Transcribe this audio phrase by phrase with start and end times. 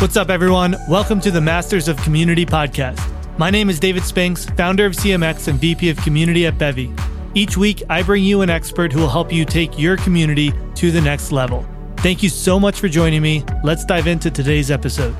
[0.00, 0.76] What's up, everyone?
[0.88, 3.04] Welcome to the Masters of Community podcast.
[3.36, 6.94] My name is David Spinks, founder of CMX and VP of Community at Bevy.
[7.34, 10.92] Each week, I bring you an expert who will help you take your community to
[10.92, 11.66] the next level.
[11.96, 13.42] Thank you so much for joining me.
[13.64, 15.16] Let's dive into today's episode.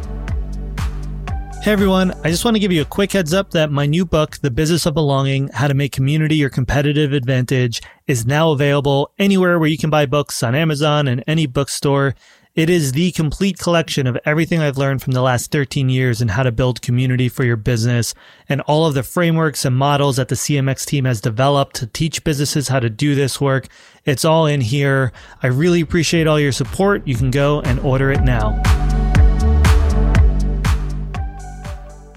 [1.60, 4.06] Hey everyone, I just want to give you a quick heads up that my new
[4.06, 9.10] book, The Business of Belonging How to Make Community Your Competitive Advantage, is now available
[9.18, 12.14] anywhere where you can buy books on Amazon and any bookstore.
[12.58, 16.26] It is the complete collection of everything I've learned from the last 13 years in
[16.26, 18.14] how to build community for your business
[18.48, 22.24] and all of the frameworks and models that the CMX team has developed to teach
[22.24, 23.68] businesses how to do this work.
[24.04, 25.12] It's all in here.
[25.40, 27.06] I really appreciate all your support.
[27.06, 28.60] You can go and order it now.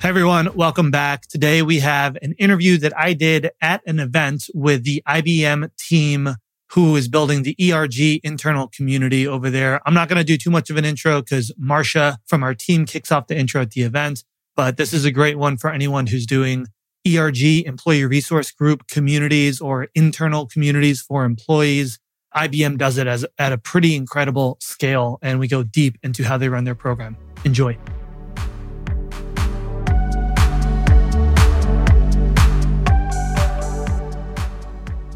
[0.02, 1.28] Hey everyone, welcome back.
[1.28, 6.38] Today we have an interview that I did at an event with the IBM team
[6.74, 9.82] who is building the ERG internal community over there.
[9.86, 12.86] I'm not going to do too much of an intro because Marcia from our team
[12.86, 14.24] kicks off the intro at the event,
[14.56, 16.68] but this is a great one for anyone who's doing
[17.06, 22.00] ERG, employee resource group communities or internal communities for employees.
[22.36, 26.38] IBM does it as at a pretty incredible scale and we go deep into how
[26.38, 27.18] they run their program.
[27.44, 27.78] Enjoy.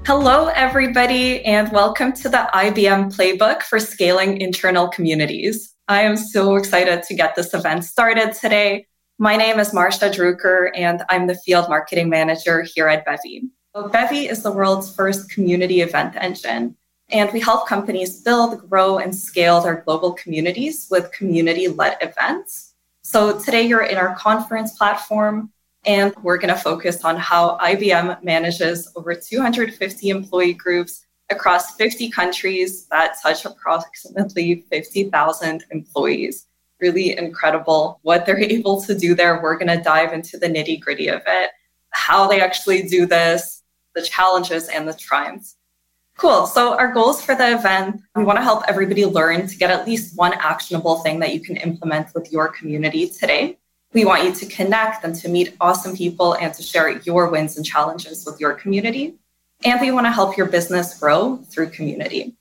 [0.08, 5.74] Hello, everybody, and welcome to the IBM Playbook for Scaling Internal Communities.
[5.88, 8.86] I am so excited to get this event started today.
[9.18, 13.50] My name is Marsha Drucker, and I'm the Field Marketing Manager here at Bevy.
[13.92, 16.76] Bevy is the world's first community event engine,
[17.10, 22.76] and we help companies build, grow, and scale their global communities with community led events.
[23.02, 25.52] So today you're in our conference platform
[25.86, 32.10] and we're going to focus on how IBM manages over 250 employee groups across 50
[32.10, 36.48] countries that touch approximately 50,000 employees.
[36.80, 39.42] Really incredible what they're able to do there.
[39.42, 41.52] We're going to dive into the nitty gritty of it,
[41.92, 43.64] how they actually do this,
[43.96, 45.56] the challenges and the triumphs.
[46.18, 46.48] Cool.
[46.48, 49.86] So, our goals for the event we want to help everybody learn to get at
[49.86, 53.58] least one actionable thing that you can implement with your community today.
[53.96, 57.56] We want you to connect and to meet awesome people and to share your wins
[57.56, 59.16] and challenges with your community.
[59.64, 62.36] And we want to help your business grow through community.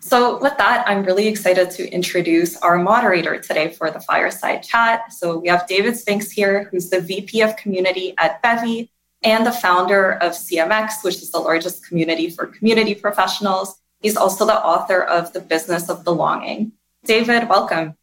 [0.00, 5.10] So, with that, I'm really excited to introduce our moderator today for the fireside chat.
[5.10, 8.90] So, we have David Spinks here, who's the VP of Community at Bevy
[9.22, 13.80] and the founder of CMX, which is the largest community for community professionals.
[14.02, 16.72] He's also the author of The Business of Belonging.
[17.06, 17.94] David, welcome.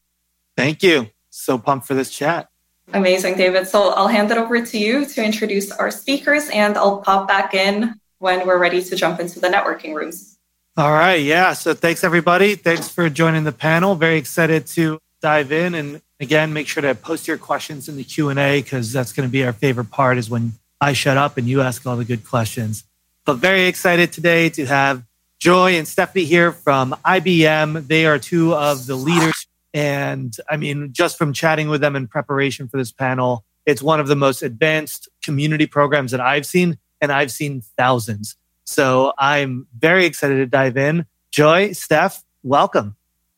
[0.56, 1.12] Thank you.
[1.30, 2.50] So pumped for this chat.
[2.94, 3.68] Amazing, David.
[3.68, 7.54] So I'll hand it over to you to introduce our speakers and I'll pop back
[7.54, 10.38] in when we're ready to jump into the networking rooms.
[10.78, 11.22] All right.
[11.22, 11.54] Yeah.
[11.54, 12.56] So thanks, everybody.
[12.56, 13.96] Thanks for joining the panel.
[13.96, 15.76] Very excited to dive in.
[15.76, 19.32] And again, make sure to post your questions in the Q&A because that's going to
[19.32, 22.26] be our favorite part is when I shut up and you ask all the good
[22.26, 22.84] questions.
[23.26, 25.04] But very excited today to have
[25.40, 27.88] Joy and Stephanie here from IBM.
[27.88, 32.08] They are two of the leaders and I mean, just from chatting with them in
[32.08, 36.78] preparation for this panel, it's one of the most advanced community programs that I've seen,
[37.02, 38.38] and I've seen thousands.
[38.64, 41.06] So I'm very excited to dive in.
[41.32, 42.96] Joy, Steph, welcome.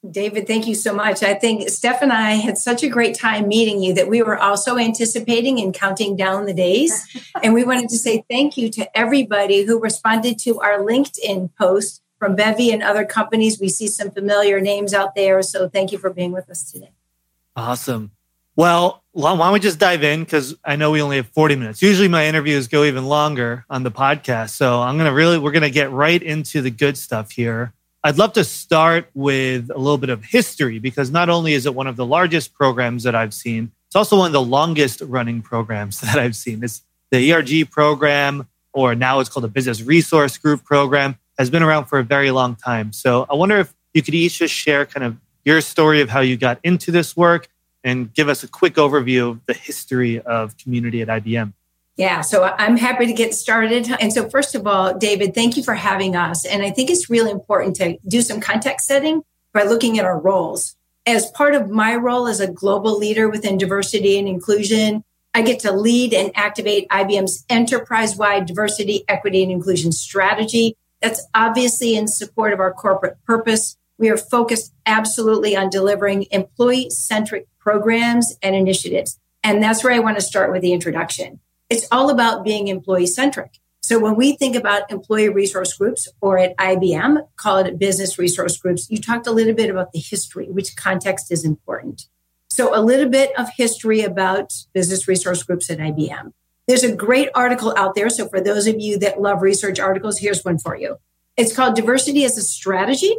[0.10, 1.24] David, thank you so much.
[1.24, 4.38] I think Steph and I had such a great time meeting you that we were
[4.38, 7.06] also anticipating and counting down the days.
[7.44, 12.02] and we wanted to say thank you to everybody who responded to our LinkedIn post
[12.20, 13.60] from Bevy and other companies.
[13.60, 15.42] We see some familiar names out there.
[15.42, 16.92] So thank you for being with us today.
[17.56, 18.12] Awesome.
[18.56, 20.24] Well, why don't we just dive in?
[20.24, 21.82] Because I know we only have 40 minutes.
[21.82, 24.50] Usually my interviews go even longer on the podcast.
[24.50, 27.74] So I'm going to really, we're going to get right into the good stuff here.
[28.04, 31.76] I'd love to start with a little bit of history because not only is it
[31.76, 35.42] one of the largest programs that I've seen, it's also one of the longest running
[35.42, 36.64] programs that I've seen.
[36.64, 36.82] It's
[37.12, 41.86] the ERG program, or now it's called the business resource group program has been around
[41.86, 42.92] for a very long time.
[42.92, 46.20] So I wonder if you could each just share kind of your story of how
[46.20, 47.48] you got into this work
[47.84, 51.54] and give us a quick overview of the history of community at IBM.
[51.96, 53.90] Yeah, so I'm happy to get started.
[54.00, 56.46] And so, first of all, David, thank you for having us.
[56.46, 59.24] And I think it's really important to do some context setting
[59.54, 60.76] by looking at our roles.
[61.06, 65.04] As part of my role as a global leader within diversity and inclusion,
[65.34, 71.26] I get to lead and activate IBM's enterprise wide diversity, equity, and inclusion strategy that's
[71.34, 73.78] obviously in support of our corporate purpose.
[73.98, 79.20] We are focused absolutely on delivering employee centric programs and initiatives.
[79.44, 81.40] And that's where I want to start with the introduction.
[81.70, 83.60] It's all about being employee centric.
[83.82, 88.58] So when we think about employee resource groups or at IBM, call it business resource
[88.58, 92.08] groups, you talked a little bit about the history, which context is important.
[92.50, 96.34] So, a little bit of history about business resource groups at IBM.
[96.70, 98.12] There's a great article out there.
[98.12, 100.98] So, for those of you that love research articles, here's one for you.
[101.36, 103.18] It's called Diversity as a Strategy.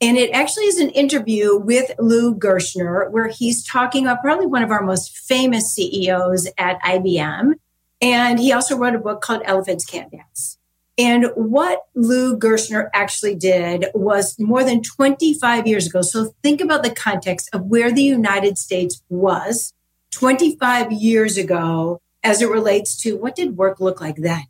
[0.00, 4.62] And it actually is an interview with Lou Gerstner, where he's talking about probably one
[4.62, 7.54] of our most famous CEOs at IBM.
[8.00, 10.58] And he also wrote a book called Elephants Can't Dance.
[10.96, 16.02] And what Lou Gerstner actually did was more than 25 years ago.
[16.02, 19.74] So think about the context of where the United States was
[20.12, 24.44] 25 years ago as it relates to what did work look like then?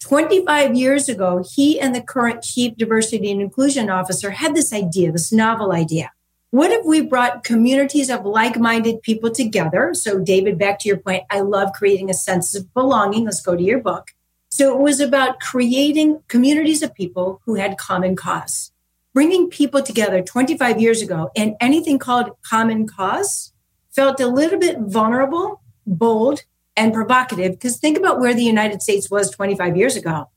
[0.00, 5.12] 25 years ago, he and the current chief diversity and inclusion officer had this idea,
[5.12, 6.10] this novel idea.
[6.50, 9.94] What if we brought communities of like minded people together?
[9.94, 13.24] So, David, back to your point, I love creating a sense of belonging.
[13.24, 14.10] Let's go to your book.
[14.50, 18.70] So it was about creating communities of people who had common cause,
[19.14, 21.30] bringing people together 25 years ago.
[21.34, 23.54] And anything called common cause
[23.92, 26.42] felt a little bit vulnerable, bold,
[26.76, 27.52] and provocative.
[27.52, 30.28] Because think about where the United States was 25 years ago.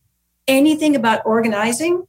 [0.47, 2.05] Anything about organizing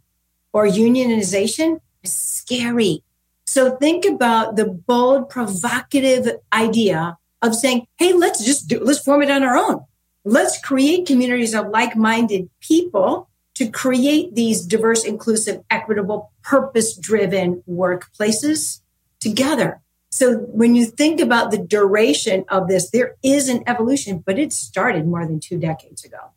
[0.52, 3.02] or unionization is scary.
[3.46, 9.23] So think about the bold, provocative idea of saying, hey, let's just do, let's form
[9.23, 9.84] it on our own
[10.26, 18.81] let's create communities of like-minded people to create these diverse, inclusive, equitable, purpose-driven workplaces
[19.20, 19.81] together.
[20.17, 24.51] So when you think about the duration of this, there is an evolution, but it
[24.51, 26.31] started more than two decades ago.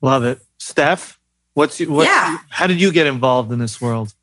[0.00, 0.38] Love it.
[0.58, 1.18] Steph,
[1.54, 2.38] what's, what's yeah.
[2.48, 4.14] how did you get involved in this world?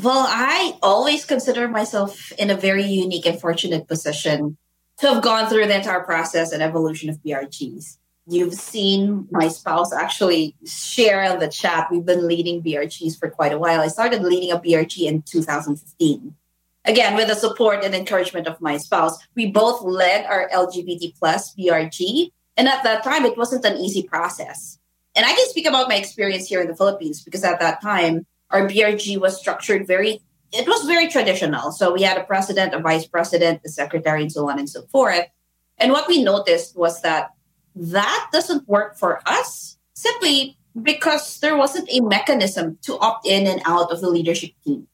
[0.00, 4.56] Well, I always consider myself in a very unique and fortunate position
[4.98, 7.98] to have gone through the entire process and evolution of BRGs.
[8.28, 11.88] You've seen my spouse actually share in the chat.
[11.90, 13.80] We've been leading BRGs for quite a while.
[13.80, 16.36] I started leading a BRG in 2015.
[16.86, 21.54] Again, with the support and encouragement of my spouse, we both led our LGBT plus
[21.56, 22.30] BRG.
[22.56, 24.78] And at that time, it wasn't an easy process.
[25.16, 28.24] And I can speak about my experience here in the Philippines because at that time,
[28.50, 30.20] our BRG was structured very,
[30.52, 31.72] it was very traditional.
[31.72, 34.82] So we had a president, a vice president, a secretary, and so on and so
[34.86, 35.26] forth.
[35.78, 37.30] And what we noticed was that
[37.74, 43.60] that doesn't work for us simply because there wasn't a mechanism to opt in and
[43.64, 44.86] out of the leadership team.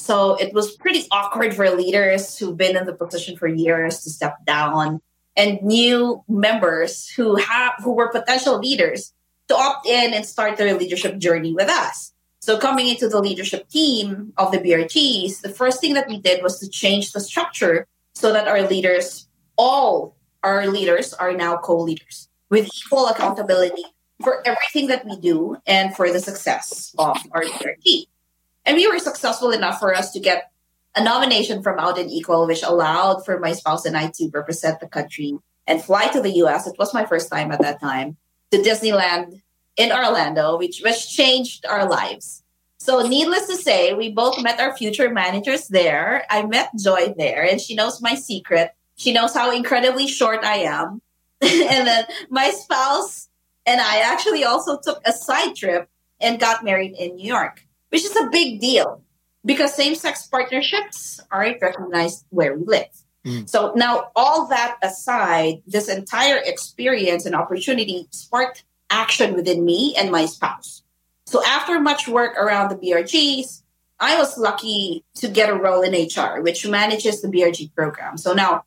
[0.00, 4.10] So it was pretty awkward for leaders who've been in the position for years to
[4.10, 5.02] step down
[5.36, 9.12] and new members who have who were potential leaders
[9.48, 12.14] to opt in and start their leadership journey with us.
[12.40, 16.42] So coming into the leadership team of the BRGs, the first thing that we did
[16.42, 22.30] was to change the structure so that our leaders, all our leaders are now co-leaders
[22.48, 23.84] with equal accountability
[24.24, 28.06] for everything that we do and for the success of our DRT.
[28.70, 30.52] And we were successful enough for us to get
[30.94, 34.78] a nomination from Out and Equal, which allowed for my spouse and I to represent
[34.78, 35.36] the country
[35.66, 36.68] and fly to the US.
[36.68, 38.16] It was my first time at that time
[38.52, 39.42] to Disneyland
[39.76, 42.44] in Orlando, which, which changed our lives.
[42.78, 46.24] So, needless to say, we both met our future managers there.
[46.30, 48.70] I met Joy there, and she knows my secret.
[48.94, 51.02] She knows how incredibly short I am.
[51.40, 53.30] and then my spouse
[53.66, 55.88] and I actually also took a side trip
[56.20, 59.02] and got married in New York, which is a big deal
[59.44, 62.88] because same sex partnerships aren't recognized where we live.
[63.24, 63.48] Mm.
[63.48, 70.10] So now, all that aside, this entire experience and opportunity sparked action within me and
[70.10, 70.82] my spouse.
[71.26, 73.62] So after much work around the BRGs,
[74.00, 78.16] I was lucky to get a role in HR, which manages the BRG program.
[78.16, 78.64] So now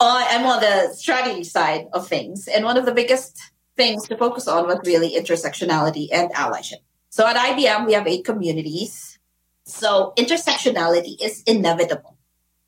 [0.00, 2.48] I'm on the strategy side of things.
[2.48, 3.38] And one of the biggest
[3.76, 6.80] things to focus on was really intersectionality and allyship.
[7.16, 9.18] So at IBM, we have eight communities.
[9.64, 12.18] So intersectionality is inevitable.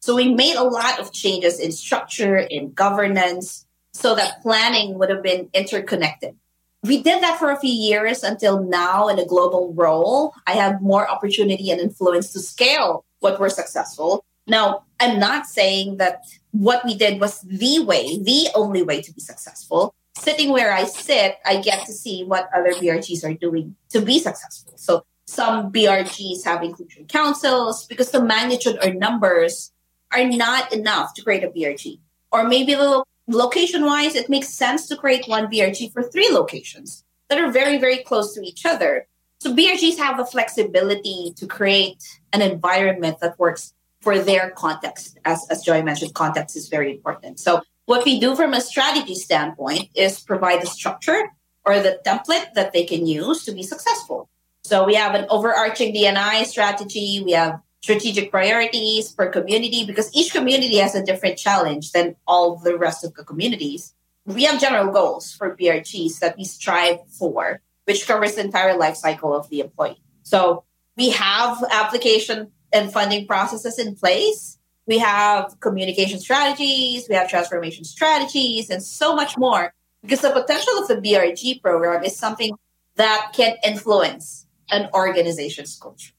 [0.00, 5.10] So we made a lot of changes in structure, in governance, so that planning would
[5.10, 6.34] have been interconnected.
[6.82, 10.32] We did that for a few years until now in a global role.
[10.46, 14.24] I have more opportunity and influence to scale what we're successful.
[14.46, 19.12] Now, I'm not saying that what we did was the way, the only way to
[19.12, 19.94] be successful.
[20.16, 24.18] Sitting where I sit, I get to see what other BRGs are doing to be
[24.18, 24.72] successful.
[24.76, 29.72] So some BRGs have inclusion councils because the magnitude or numbers
[30.10, 32.00] are not enough to create a BRG.
[32.32, 37.04] Or maybe lo- location wise, it makes sense to create one BRG for three locations
[37.28, 39.06] that are very, very close to each other.
[39.40, 45.18] So BRGs have the flexibility to create an environment that works for their context.
[45.24, 47.38] As, as Joy mentioned, context is very important.
[47.38, 51.32] So what we do from a strategy standpoint is provide the structure
[51.64, 54.28] or the template that they can use to be successful.
[54.62, 57.22] So we have an overarching DNI strategy.
[57.24, 62.56] We have strategic priorities per community because each community has a different challenge than all
[62.56, 63.94] the rest of the communities.
[64.26, 68.96] We have general goals for BRGs that we strive for, which covers the entire life
[68.96, 70.02] cycle of the employee.
[70.24, 70.64] So
[70.98, 74.57] we have application and funding processes in place.
[74.88, 79.74] We have communication strategies, we have transformation strategies, and so much more.
[80.00, 82.56] Because the potential of the BRG program is something
[82.96, 86.12] that can influence an organization's culture.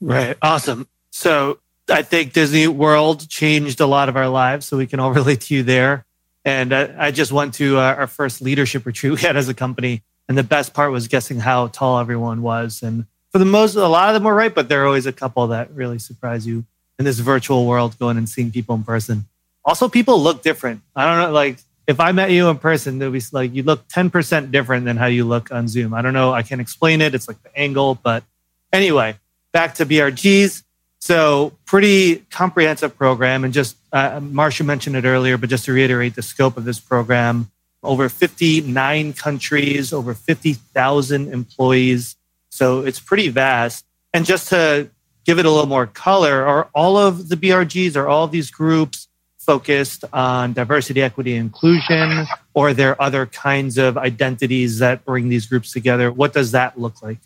[0.00, 0.36] Right.
[0.40, 0.86] Awesome.
[1.10, 4.66] So I think Disney World changed a lot of our lives.
[4.66, 6.04] So we can all relate to you there.
[6.44, 9.54] And I, I just went to uh, our first leadership retreat we had as a
[9.54, 10.02] company.
[10.28, 12.80] And the best part was guessing how tall everyone was.
[12.82, 15.12] And for the most, a lot of them were right, but there are always a
[15.12, 16.64] couple that really surprise you
[16.98, 19.26] in this virtual world going and seeing people in person.
[19.64, 20.80] Also, people look different.
[20.96, 23.88] I don't know, like if I met you in person, would be like you look
[23.88, 25.94] 10% different than how you look on Zoom.
[25.94, 26.32] I don't know.
[26.32, 27.14] I can't explain it.
[27.14, 27.94] It's like the angle.
[27.94, 28.24] But
[28.72, 29.16] anyway,
[29.52, 30.64] back to BRGs.
[31.00, 33.44] So, pretty comprehensive program.
[33.44, 36.80] And just, uh, Marcia mentioned it earlier, but just to reiterate the scope of this
[36.80, 37.50] program
[37.82, 42.16] over 59 countries, over 50,000 employees.
[42.50, 43.86] So, it's pretty vast.
[44.12, 44.90] And just to
[45.28, 49.08] give it a little more color, are all of the BRGs, are all these groups
[49.36, 55.44] focused on diversity, equity, inclusion, or are there other kinds of identities that bring these
[55.44, 56.10] groups together?
[56.10, 57.18] What does that look like?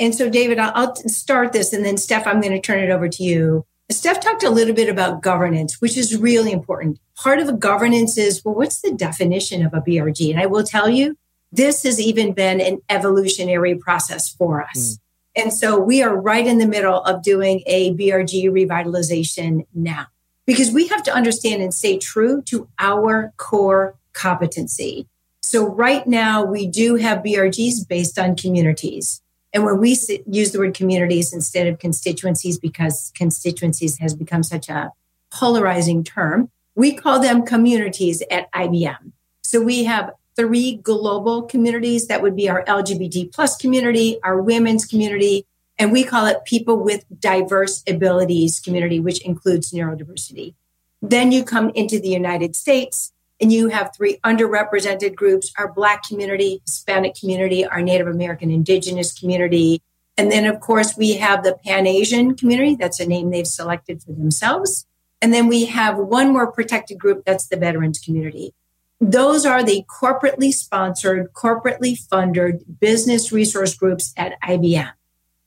[0.00, 3.08] And so, David, I'll start this, and then Steph, I'm going to turn it over
[3.08, 3.64] to you.
[3.92, 6.98] Steph talked a little bit about governance, which is really important.
[7.14, 10.32] Part of a governance is, well, what's the definition of a BRG?
[10.32, 11.16] And I will tell you,
[11.52, 14.96] this has even been an evolutionary process for us.
[14.96, 14.98] Mm.
[15.36, 20.06] And so we are right in the middle of doing a BRG revitalization now
[20.46, 25.06] because we have to understand and stay true to our core competency.
[25.42, 29.20] So right now we do have BRGs based on communities.
[29.52, 34.68] And when we use the word communities instead of constituencies, because constituencies has become such
[34.68, 34.90] a
[35.30, 39.12] polarizing term, we call them communities at IBM.
[39.42, 42.06] So we have three global communities.
[42.06, 45.46] That would be our LGBT plus community, our women's community,
[45.78, 50.54] and we call it people with diverse abilities community, which includes neurodiversity.
[51.02, 56.02] Then you come into the United States and you have three underrepresented groups our Black
[56.02, 59.82] community, Hispanic community, our Native American Indigenous community.
[60.16, 62.74] And then, of course, we have the Pan Asian community.
[62.74, 64.86] That's a name they've selected for themselves.
[65.20, 68.54] And then we have one more protected group that's the Veterans community.
[69.00, 74.92] Those are the corporately sponsored, corporately funded business resource groups at IBM.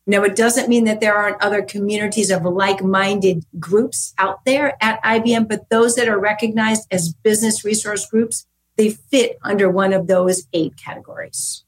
[0.06, 4.76] Now, it doesn't mean that there aren't other communities of like minded groups out there
[4.82, 9.94] at IBM, but those that are recognized as business resource groups, they fit under one
[9.94, 11.64] of those eight categories.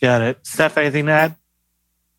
[0.00, 0.46] Got it.
[0.46, 1.36] Steph, anything to add?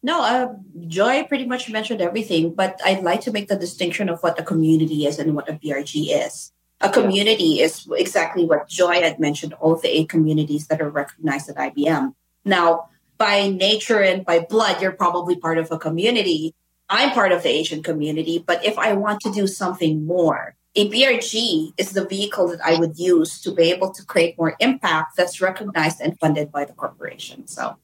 [0.04, 0.54] No, uh,
[0.88, 4.44] Joy pretty much mentioned everything, but I'd like to make the distinction of what a
[4.44, 6.52] community is and what a BRG is.
[6.82, 10.90] A community is exactly what Joy had mentioned, all of the eight communities that are
[10.90, 12.14] recognized at IBM.
[12.44, 16.56] Now, by nature and by blood, you're probably part of a community.
[16.90, 20.90] I'm part of the Asian community, but if I want to do something more, a
[20.90, 25.18] BRG is the vehicle that I would use to be able to create more impact
[25.18, 27.46] that's recognized and funded by the corporation.
[27.48, 27.78] So,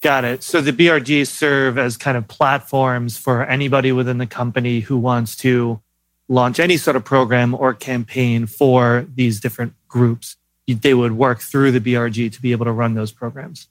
[0.00, 0.42] got it.
[0.42, 5.36] So the BRGs serve as kind of platforms for anybody within the company who wants
[5.36, 5.80] to
[6.28, 10.36] launch any sort of program or campaign for these different groups.
[10.66, 13.68] They would work through the BRG to be able to run those programs.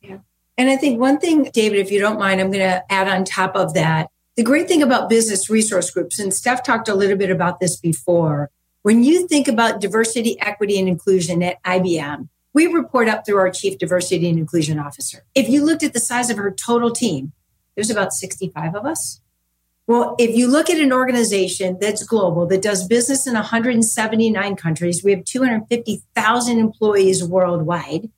[0.00, 0.18] Yeah.
[0.56, 3.24] And I think one thing, David, if you don't mind, I'm going to add on
[3.24, 4.10] top of that.
[4.36, 7.76] The great thing about business resource groups, and Steph talked a little bit about this
[7.76, 8.50] before,
[8.82, 13.50] when you think about diversity, equity, and inclusion at IBM, we report up through our
[13.50, 15.24] chief diversity and inclusion officer.
[15.34, 17.32] If you looked at the size of her total team,
[17.74, 19.20] there's about 65 of us.
[19.86, 25.04] Well, if you look at an organization that's global, that does business in 179 countries,
[25.04, 28.10] we have 250,000 employees worldwide.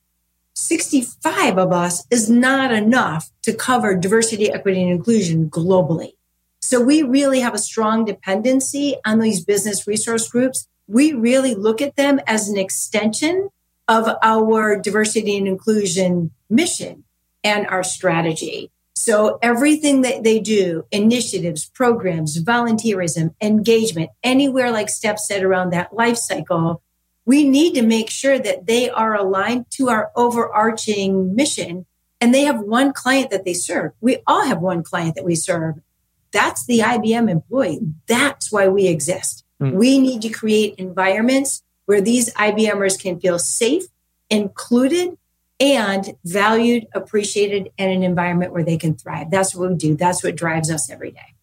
[0.54, 6.12] 65 of us is not enough to cover diversity, equity, and inclusion globally.
[6.60, 10.66] So we really have a strong dependency on these business resource groups.
[10.86, 13.50] We really look at them as an extension
[13.86, 17.04] of our diversity and inclusion mission
[17.44, 18.70] and our strategy.
[18.98, 25.94] So everything that they do, initiatives, programs, volunteerism, engagement, anywhere like Steph said around that
[25.94, 26.82] life cycle,
[27.24, 31.86] we need to make sure that they are aligned to our overarching mission
[32.20, 33.92] and they have one client that they serve.
[34.00, 35.76] We all have one client that we serve.
[36.32, 37.80] That's the IBM employee.
[38.08, 39.44] That's why we exist.
[39.62, 39.74] Mm.
[39.74, 43.84] We need to create environments where these IBMers can feel safe,
[44.28, 45.16] included,
[45.60, 49.30] and valued, appreciated, and an environment where they can thrive.
[49.30, 49.96] That's what we do.
[49.96, 51.34] That's what drives us every day.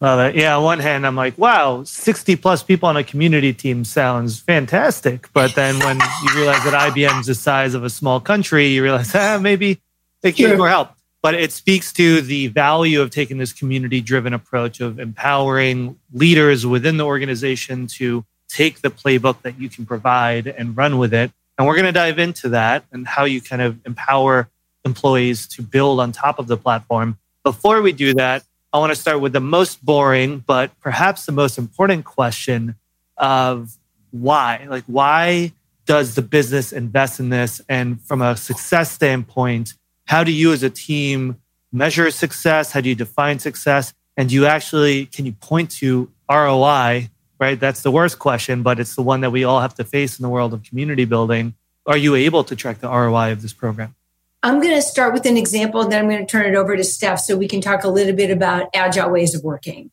[0.00, 0.36] Love it.
[0.36, 4.38] Yeah, on one hand, I'm like, wow, 60 plus people on a community team sounds
[4.38, 5.32] fantastic.
[5.32, 9.14] But then when you realize that IBM's the size of a small country, you realize,
[9.14, 9.80] ah, maybe
[10.20, 10.90] they can use more help.
[11.22, 16.66] But it speaks to the value of taking this community driven approach of empowering leaders
[16.66, 21.32] within the organization to take the playbook that you can provide and run with it.
[21.56, 24.48] And we're going to dive into that and how you kind of empower
[24.84, 27.18] employees to build on top of the platform.
[27.42, 31.32] Before we do that, I want to start with the most boring, but perhaps the
[31.32, 32.74] most important question
[33.16, 33.76] of
[34.10, 34.66] why?
[34.68, 35.52] Like, why
[35.86, 37.60] does the business invest in this?
[37.68, 39.74] And from a success standpoint,
[40.06, 41.40] how do you as a team
[41.72, 42.72] measure success?
[42.72, 43.94] How do you define success?
[44.16, 47.58] And do you actually, can you point to ROI, right?
[47.58, 50.22] That's the worst question, but it's the one that we all have to face in
[50.22, 51.54] the world of community building.
[51.86, 53.94] Are you able to track the ROI of this program?
[54.42, 56.76] I'm going to start with an example, and then I'm going to turn it over
[56.76, 59.90] to Steph so we can talk a little bit about agile ways of working.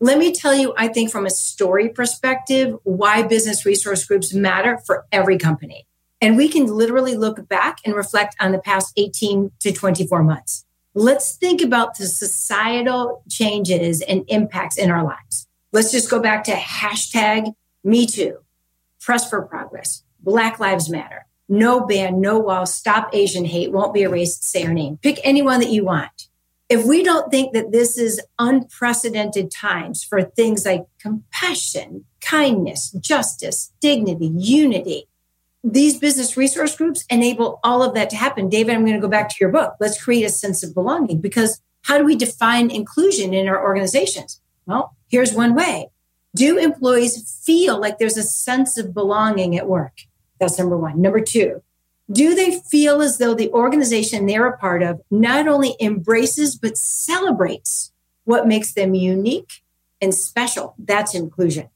[0.00, 4.78] Let me tell you, I think from a story perspective, why business resource groups matter
[4.84, 5.86] for every company.
[6.20, 10.64] And we can literally look back and reflect on the past 18 to 24 months.
[10.94, 15.43] Let's think about the societal changes and impacts in our lives.
[15.74, 17.52] Let's just go back to hashtag
[17.82, 18.38] me too,
[19.00, 24.02] press for progress, Black Lives Matter, no ban, no wall, stop Asian hate, won't be
[24.02, 24.98] erased, say our name.
[24.98, 26.28] Pick anyone that you want.
[26.68, 33.72] If we don't think that this is unprecedented times for things like compassion, kindness, justice,
[33.80, 35.08] dignity, unity,
[35.64, 38.48] these business resource groups enable all of that to happen.
[38.48, 39.74] David, I'm going to go back to your book.
[39.80, 44.40] Let's create a sense of belonging because how do we define inclusion in our organizations?
[44.66, 45.90] Well, here's one way.
[46.34, 50.00] Do employees feel like there's a sense of belonging at work?
[50.40, 51.00] That's number one.
[51.00, 51.62] Number two,
[52.10, 56.76] do they feel as though the organization they're a part of not only embraces, but
[56.76, 57.92] celebrates
[58.24, 59.62] what makes them unique
[60.00, 60.74] and special?
[60.78, 61.68] That's inclusion.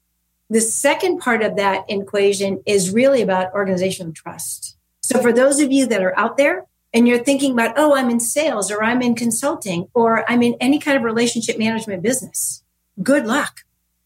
[0.50, 4.76] The second part of that equation is really about organizational trust.
[5.02, 8.10] So for those of you that are out there and you're thinking about, oh, I'm
[8.10, 12.62] in sales or I'm in consulting or I'm in any kind of relationship management business,
[13.02, 13.64] good luck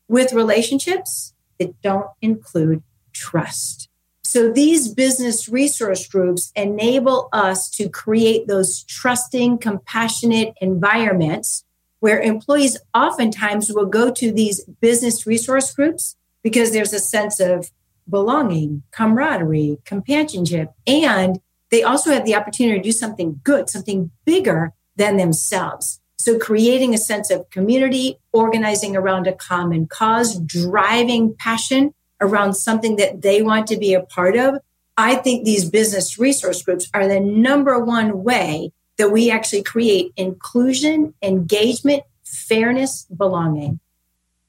[0.08, 3.88] with relationships that don't include trust.
[4.22, 11.64] So these business resource groups enable us to create those trusting, compassionate environments
[12.00, 17.70] where employees oftentimes will go to these business resource groups because there's a sense of
[18.08, 24.72] belonging, camaraderie, companionship, and they also have the opportunity to do something good, something bigger
[24.96, 26.00] than themselves.
[26.18, 32.96] So creating a sense of community, organizing around a common cause, driving passion around something
[32.96, 34.58] that they want to be a part of,
[34.96, 40.12] I think these business resource groups are the number one way that we actually create
[40.16, 43.80] inclusion, engagement, fairness, belonging.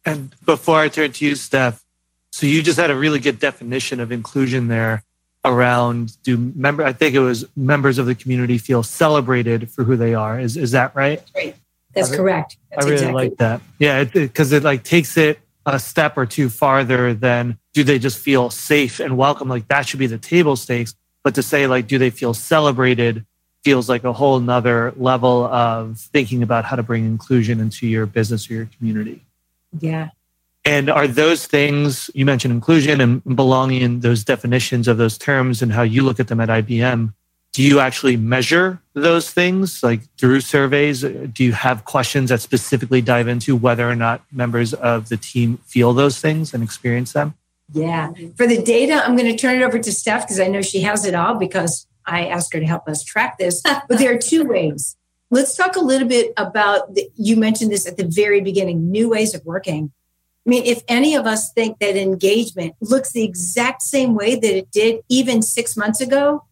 [0.06, 1.84] And before I turn to you, Steph,
[2.32, 5.04] so you just had a really good definition of inclusion there
[5.46, 9.96] around do member I think it was members of the community feel celebrated for who
[9.96, 10.40] they are.
[10.40, 11.22] Is is that right?
[11.36, 11.56] Right.
[11.94, 12.58] That's I correct.
[12.72, 13.30] That's I really exactly.
[13.30, 13.62] like that.
[13.80, 17.84] Yeah, because it, it, it like takes it a step or two farther than do
[17.84, 19.48] they just feel safe and welcome?
[19.48, 20.96] Like that should be the table stakes.
[21.24, 23.26] But to say like, do they feel celebrated
[23.64, 28.06] feels like a whole nother level of thinking about how to bring inclusion into your
[28.06, 29.24] business or your community.
[29.80, 30.10] Yeah.
[30.66, 35.62] And are those things you mentioned inclusion and belonging in those definitions of those terms
[35.62, 37.14] and how you look at them at IBM?
[37.54, 41.02] do you actually measure those things like through surveys?
[41.02, 45.58] Do you have questions that specifically dive into whether or not members of the team
[45.66, 47.36] feel those things and experience them?
[47.72, 48.12] Yeah.
[48.36, 50.82] For the data i'm going to turn it over to steph because i know she
[50.82, 53.64] has it all because i asked her to help us track this.
[53.88, 54.98] But there are two ways.
[55.32, 59.10] Let's talk a little bit about the, you mentioned this at the very beginning new
[59.10, 59.92] ways of working
[60.46, 64.58] I mean, if any of us think that engagement looks the exact same way that
[64.58, 66.46] it did even six months ago,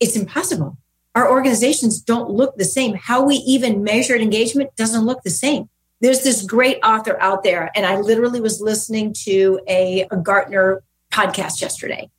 [0.00, 0.76] it's impossible.
[1.14, 2.94] Our organizations don't look the same.
[2.94, 5.68] How we even measured engagement doesn't look the same.
[6.00, 10.82] There's this great author out there, and I literally was listening to a, a Gartner
[11.10, 12.10] podcast yesterday.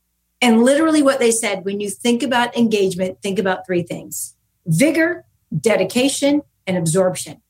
[0.42, 4.36] And literally, what they said when you think about engagement, think about three things
[4.66, 5.26] vigor,
[5.60, 7.42] dedication, and absorption.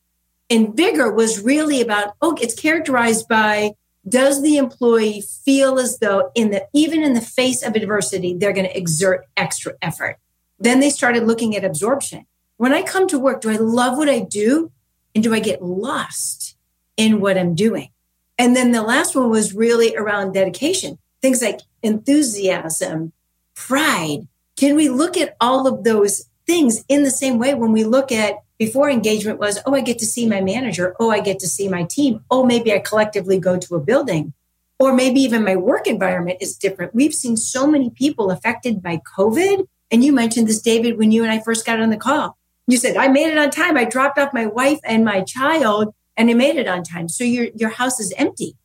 [0.50, 3.72] And vigor was really about, oh, it's characterized by
[4.08, 8.52] does the employee feel as though in the even in the face of adversity they're
[8.52, 10.18] going to exert extra effort?
[10.58, 12.26] Then they started looking at absorption.
[12.56, 14.72] When i come to work do i love what i do?
[15.14, 16.56] And do i get lost
[16.96, 17.90] in what i'm doing?
[18.38, 20.98] And then the last one was really around dedication.
[21.20, 23.12] Things like enthusiasm
[23.54, 24.28] pride.
[24.56, 28.10] Can we look at all of those things in the same way when we look
[28.12, 30.94] at before engagement was, oh, I get to see my manager.
[30.98, 32.24] Oh, I get to see my team.
[32.30, 34.34] Oh, maybe I collectively go to a building.
[34.80, 36.94] Or maybe even my work environment is different.
[36.94, 39.66] We've seen so many people affected by COVID.
[39.90, 42.36] And you mentioned this, David, when you and I first got on the call.
[42.66, 43.76] You said, I made it on time.
[43.76, 47.08] I dropped off my wife and my child and I made it on time.
[47.08, 48.56] So your, your house is empty.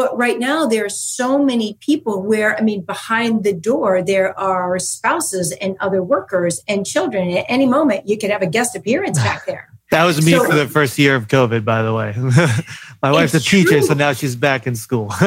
[0.00, 4.32] But right now, there are so many people where, I mean, behind the door, there
[4.40, 7.30] are spouses and other workers and children.
[7.36, 9.68] At any moment, you could have a guest appearance back there.
[9.90, 12.14] that was me so, for the first year of COVID, by the way.
[13.02, 13.82] My wife's a teacher, true.
[13.82, 15.12] so now she's back in school.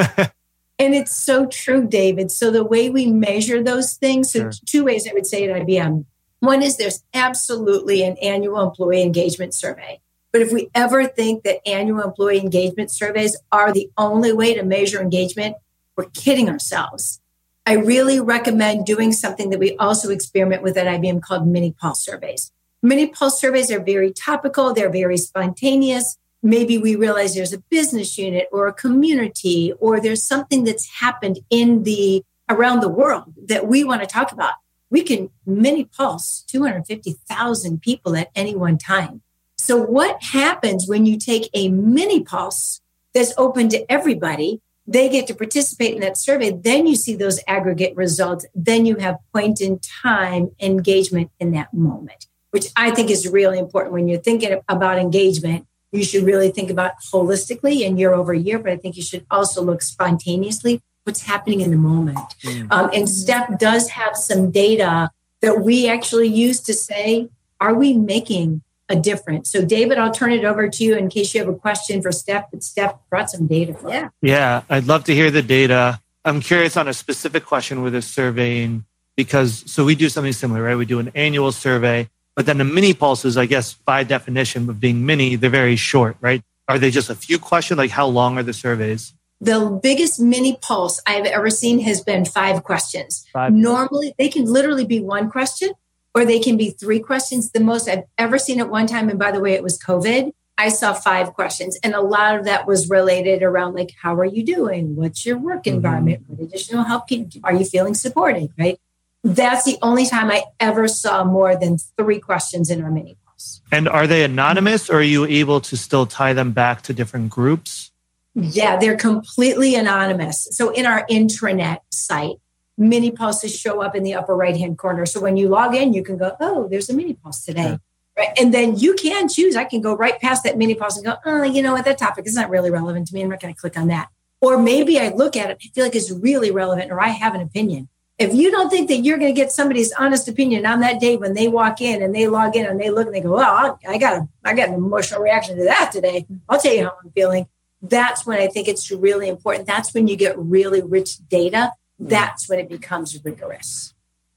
[0.79, 2.31] and it's so true, David.
[2.31, 4.51] So the way we measure those things, so sure.
[4.65, 6.03] two ways I would say at IBM.
[6.39, 10.01] One is there's absolutely an annual employee engagement survey.
[10.33, 14.63] But if we ever think that annual employee engagement surveys are the only way to
[14.63, 15.55] measure engagement,
[15.95, 17.21] we're kidding ourselves.
[17.67, 22.03] I really recommend doing something that we also experiment with at IBM called mini pulse
[22.03, 22.51] surveys.
[22.81, 26.17] Mini pulse surveys are very topical, they're very spontaneous.
[26.41, 31.39] Maybe we realize there's a business unit or a community or there's something that's happened
[31.51, 34.55] in the around the world that we want to talk about.
[34.89, 39.21] We can mini pulse 250,000 people at any one time.
[39.57, 42.81] So, what happens when you take a mini pulse
[43.13, 44.61] that's open to everybody?
[44.85, 46.51] They get to participate in that survey.
[46.51, 48.45] Then you see those aggregate results.
[48.53, 53.59] Then you have point in time engagement in that moment, which I think is really
[53.59, 53.93] important.
[53.93, 58.59] When you're thinking about engagement, you should really think about holistically and year over year,
[58.59, 62.17] but I think you should also look spontaneously what's happening in the moment.
[62.43, 62.71] Mm.
[62.71, 65.11] Um, and Steph does have some data
[65.41, 69.51] that we actually use to say, are we making a difference.
[69.51, 72.11] So, David, I'll turn it over to you in case you have a question for
[72.11, 72.51] Steph.
[72.51, 74.09] But Steph brought some data for yeah.
[74.21, 75.99] Yeah, I'd love to hear the data.
[76.25, 80.63] I'm curious on a specific question with a surveying because so we do something similar,
[80.63, 80.75] right?
[80.75, 84.79] We do an annual survey, but then the mini pulses, I guess, by definition of
[84.79, 86.41] being mini, they're very short, right?
[86.67, 87.77] Are they just a few questions?
[87.77, 89.13] Like how long are the surveys?
[89.41, 93.25] The biggest mini pulse I've ever seen has been five questions.
[93.33, 93.51] Five.
[93.51, 95.73] Normally, they can literally be one question,
[96.13, 97.51] or they can be three questions.
[97.51, 100.33] The most I've ever seen at one time, and by the way, it was COVID.
[100.55, 104.25] I saw five questions, and a lot of that was related around like, how are
[104.25, 104.95] you doing?
[104.95, 105.77] What's your work mm-hmm.
[105.77, 106.23] environment?
[106.27, 108.51] What additional help can you, are you feeling supported?
[108.57, 108.79] Right.
[109.23, 113.61] That's the only time I ever saw more than three questions in our mini pulse.
[113.71, 117.29] And are they anonymous, or are you able to still tie them back to different
[117.29, 117.91] groups?
[118.35, 120.47] Yeah, they're completely anonymous.
[120.51, 122.37] So in our intranet site,
[122.77, 125.05] mini pulses show up in the upper right hand corner.
[125.05, 127.61] So when you log in, you can go, oh, there's a mini pulse today.
[127.63, 127.77] Yeah.
[128.15, 128.29] Right.
[128.39, 129.55] And then you can choose.
[129.55, 131.85] I can go right past that mini pulse and go, oh, you know what?
[131.85, 133.23] That topic is not really relevant to me.
[133.23, 134.09] I'm not going to click on that.
[134.39, 137.33] Or maybe I look at it, I feel like it's really relevant, or I have
[137.33, 137.87] an opinion.
[138.19, 141.17] If you don't think that you're going to get somebody's honest opinion on that day
[141.17, 143.79] when they walk in and they log in and they look and they go, well,
[143.87, 146.27] I got a, I got an emotional reaction to that today.
[146.47, 147.47] I'll tell you how I'm feeling.
[147.81, 149.65] That's when I think it's really important.
[149.65, 153.93] That's when you get really rich data that's when it becomes rigorous.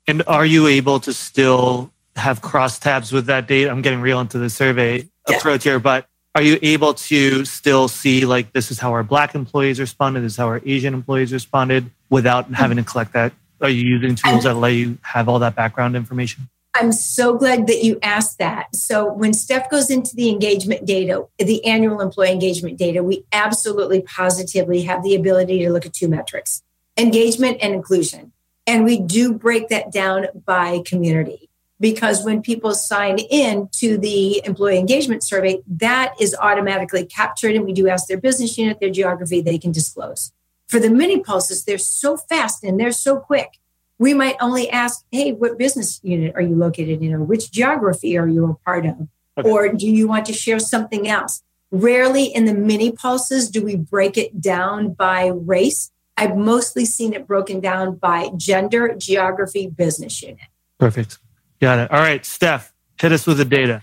[0.07, 3.71] And are you able to still have crosstabs with that data?
[3.71, 5.37] I'm getting real into the survey yeah.
[5.37, 9.35] approach here, but are you able to still see like this is how our black
[9.35, 12.55] employees responded, this is how our Asian employees responded without mm-hmm.
[12.55, 13.33] having to collect that?
[13.61, 16.49] Are you using tools that let you have all that background information?
[16.75, 18.77] I'm so glad that you asked that.
[18.77, 24.03] So when Steph goes into the engagement data, the annual employee engagement data, we absolutely
[24.03, 26.62] positively have the ability to look at two metrics
[26.96, 28.32] engagement and inclusion.
[28.66, 34.44] And we do break that down by community because when people sign in to the
[34.44, 37.54] employee engagement survey, that is automatically captured.
[37.54, 40.32] And we do ask their business unit, their geography, they can disclose.
[40.66, 43.59] For the mini pulses, they're so fast and they're so quick.
[43.98, 47.14] We might only ask, hey, what business unit are you located in?
[47.14, 49.09] Or which geography are you a part of?
[49.38, 49.48] Okay.
[49.48, 51.42] Or do you want to share something else?
[51.70, 57.12] Rarely in the mini pulses do we break it down by race I've mostly seen
[57.12, 60.38] it broken down by gender, geography, business unit.
[60.79, 61.18] Perfect.
[61.61, 61.90] Got it.
[61.90, 63.83] All right, Steph, hit us with the data.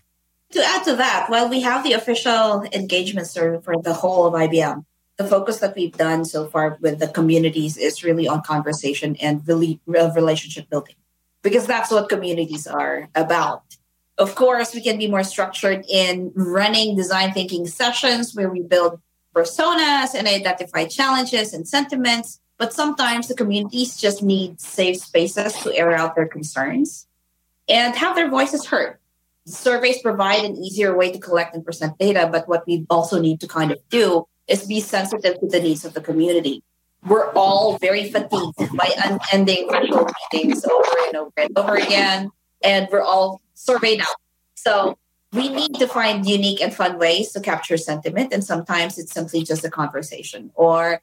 [0.51, 4.33] To add to that, while we have the official engagement survey for the whole of
[4.33, 4.85] IBM,
[5.17, 9.47] the focus that we've done so far with the communities is really on conversation and
[9.47, 10.95] really relationship building,
[11.41, 13.77] because that's what communities are about.
[14.17, 18.99] Of course, we can be more structured in running design thinking sessions where we build
[19.33, 22.39] personas and identify challenges and sentiments.
[22.57, 27.07] But sometimes the communities just need safe spaces to air out their concerns
[27.67, 28.97] and have their voices heard.
[29.45, 33.41] Surveys provide an easier way to collect and present data, but what we also need
[33.41, 36.63] to kind of do is be sensitive to the needs of the community.
[37.05, 42.31] We're all very fatigued by unending virtual meetings over and over and over again.
[42.63, 44.15] And we're all survey out.
[44.55, 44.97] So
[45.33, 48.33] we need to find unique and fun ways to capture sentiment.
[48.33, 51.01] And sometimes it's simply just a conversation or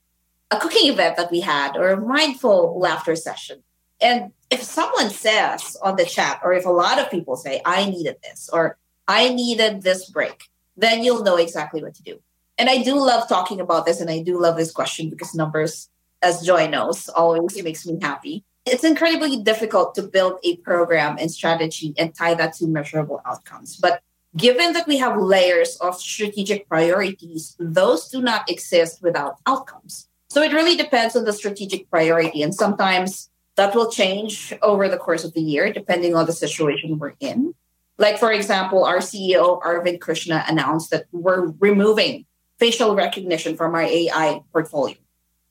[0.51, 3.63] a cooking event that we had or a mindful laughter session.
[4.01, 7.87] And if someone says on the chat, or if a lot of people say, I
[7.87, 10.45] needed this, or I needed this break,
[10.77, 12.21] then you'll know exactly what to do.
[12.57, 15.89] And I do love talking about this, and I do love this question because numbers,
[16.23, 18.45] as Joy knows, always makes me happy.
[18.67, 23.77] It's incredibly difficult to build a program and strategy and tie that to measurable outcomes.
[23.77, 24.03] But
[24.37, 30.09] given that we have layers of strategic priorities, those do not exist without outcomes.
[30.29, 32.43] So it really depends on the strategic priority.
[32.43, 36.99] And sometimes that will change over the course of the year, depending on the situation
[36.99, 37.55] we're in.
[37.99, 42.25] Like, for example, our CEO, Arvind Krishna, announced that we're removing
[42.59, 44.97] facial recognition from our AI portfolio.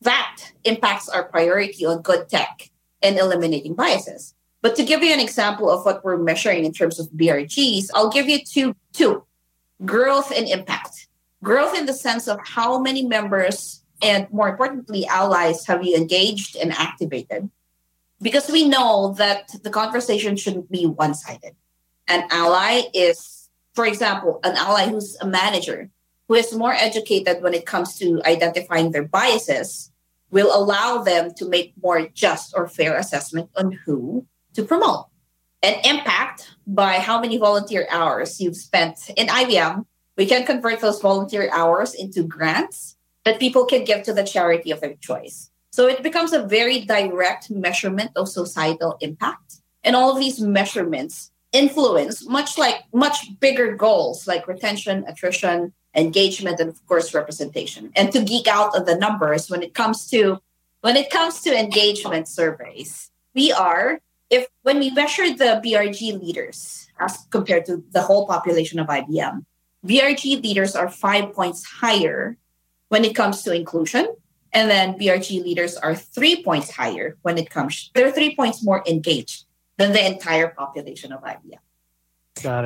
[0.02, 4.34] That impacts our priority on good tech and eliminating biases.
[4.62, 8.10] But to give you an example of what we're measuring in terms of BRGs, I'll
[8.10, 9.24] give you two, two
[9.86, 11.08] growth and impact.
[11.42, 16.56] Growth in the sense of how many members and more importantly, allies have you engaged
[16.56, 17.50] and activated?
[18.22, 21.56] Because we know that the conversation shouldn't be one sided.
[22.08, 25.90] An ally is, for example, an ally who's a manager
[26.28, 29.92] who is more educated when it comes to identifying their biases
[30.32, 34.26] will allow them to make more just or fair assessment on who
[34.60, 35.08] to promote.
[35.62, 41.02] And impact by how many volunteer hours you've spent in IBM, we can convert those
[41.02, 45.52] volunteer hours into grants that people can give to the charity of their choice.
[45.72, 49.62] So it becomes a very direct measurement of societal impact.
[49.84, 56.60] And all of these measurements influence much like much bigger goals like retention, attrition, engagement,
[56.60, 57.92] and of course representation.
[57.96, 60.40] And to geek out on the numbers when it comes to
[60.82, 66.88] when it comes to engagement surveys, we are, if when we measure the BRG leaders
[67.00, 69.46] as compared to the whole population of IBM,
[69.86, 72.38] BRG leaders are five points higher
[72.90, 74.08] when it comes to inclusion.
[74.52, 78.84] And then BRG leaders are three points higher when it comes, they're three points more
[78.88, 79.46] engaged
[79.78, 81.60] than the entire population of IBM.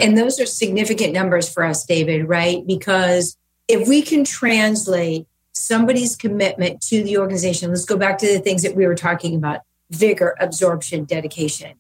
[0.02, 2.66] And those are significant numbers for us, David, right?
[2.66, 8.40] Because if we can translate somebody's commitment to the organization, let's go back to the
[8.40, 11.74] things that we were talking about vigor, absorption, dedication.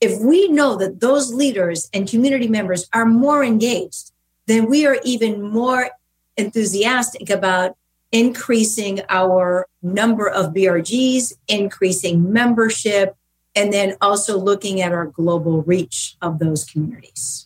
[0.00, 4.12] If we know that those leaders and community members are more engaged,
[4.46, 5.90] then we are even more
[6.36, 7.76] enthusiastic about
[8.12, 13.16] increasing our number of BRGs, increasing membership,
[13.56, 17.43] and then also looking at our global reach of those communities.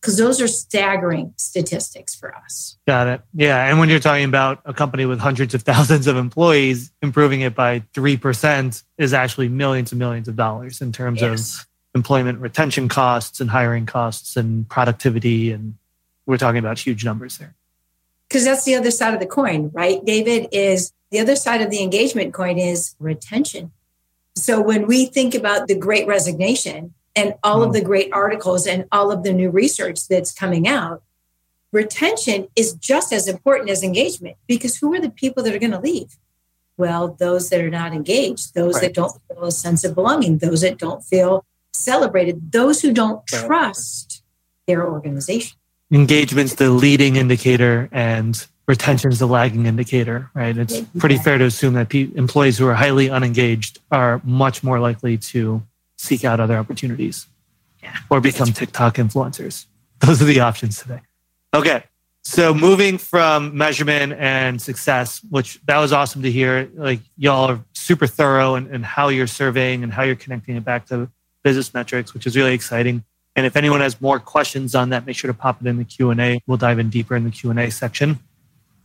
[0.00, 2.78] Because those are staggering statistics for us.
[2.86, 3.20] Got it.
[3.34, 3.68] Yeah.
[3.68, 7.54] And when you're talking about a company with hundreds of thousands of employees, improving it
[7.54, 11.60] by 3% is actually millions and millions of dollars in terms yes.
[11.60, 15.52] of employment retention costs and hiring costs and productivity.
[15.52, 15.74] And
[16.24, 17.54] we're talking about huge numbers there
[18.30, 20.04] because that's the other side of the coin, right?
[20.04, 23.72] David is the other side of the engagement coin is retention.
[24.36, 27.66] So when we think about the great resignation and all mm.
[27.66, 31.02] of the great articles and all of the new research that's coming out,
[31.72, 35.72] retention is just as important as engagement because who are the people that are going
[35.72, 36.16] to leave?
[36.76, 38.82] Well, those that are not engaged, those right.
[38.84, 43.26] that don't feel a sense of belonging, those that don't feel celebrated, those who don't
[43.26, 44.22] trust
[44.66, 50.56] their organization engagement's the leading indicator and retention's the lagging indicator, right?
[50.56, 54.78] It's pretty fair to assume that pe- employees who are highly unengaged are much more
[54.78, 55.62] likely to
[56.00, 57.26] seek out other opportunities
[57.82, 57.96] yeah.
[58.08, 59.66] or become TikTok influencers.
[60.00, 61.00] Those are the options today.
[61.52, 61.84] Okay.
[62.22, 66.70] So moving from measurement and success, which that was awesome to hear.
[66.74, 70.64] Like y'all are super thorough in, in how you're surveying and how you're connecting it
[70.64, 71.10] back to
[71.42, 73.04] business metrics, which is really exciting.
[73.36, 75.84] And if anyone has more questions on that, make sure to pop it in the
[75.84, 76.40] Q&A.
[76.46, 78.18] We'll dive in deeper in the Q&A section.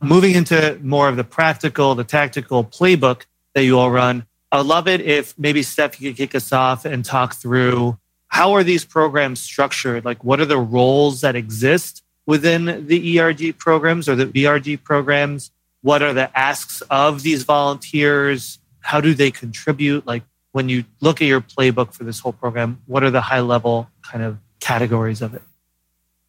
[0.01, 3.23] Moving into more of the practical, the tactical playbook
[3.53, 4.25] that you all run,
[4.55, 7.97] I would love it if maybe Steph, you could kick us off and talk through
[8.27, 10.05] how are these programs structured?
[10.05, 15.51] Like what are the roles that exist within the ERG programs or the BRG programs?
[15.81, 18.59] What are the asks of these volunteers?
[18.79, 20.07] How do they contribute?
[20.07, 23.41] Like when you look at your playbook for this whole program, what are the high
[23.41, 25.41] level kind of categories of it?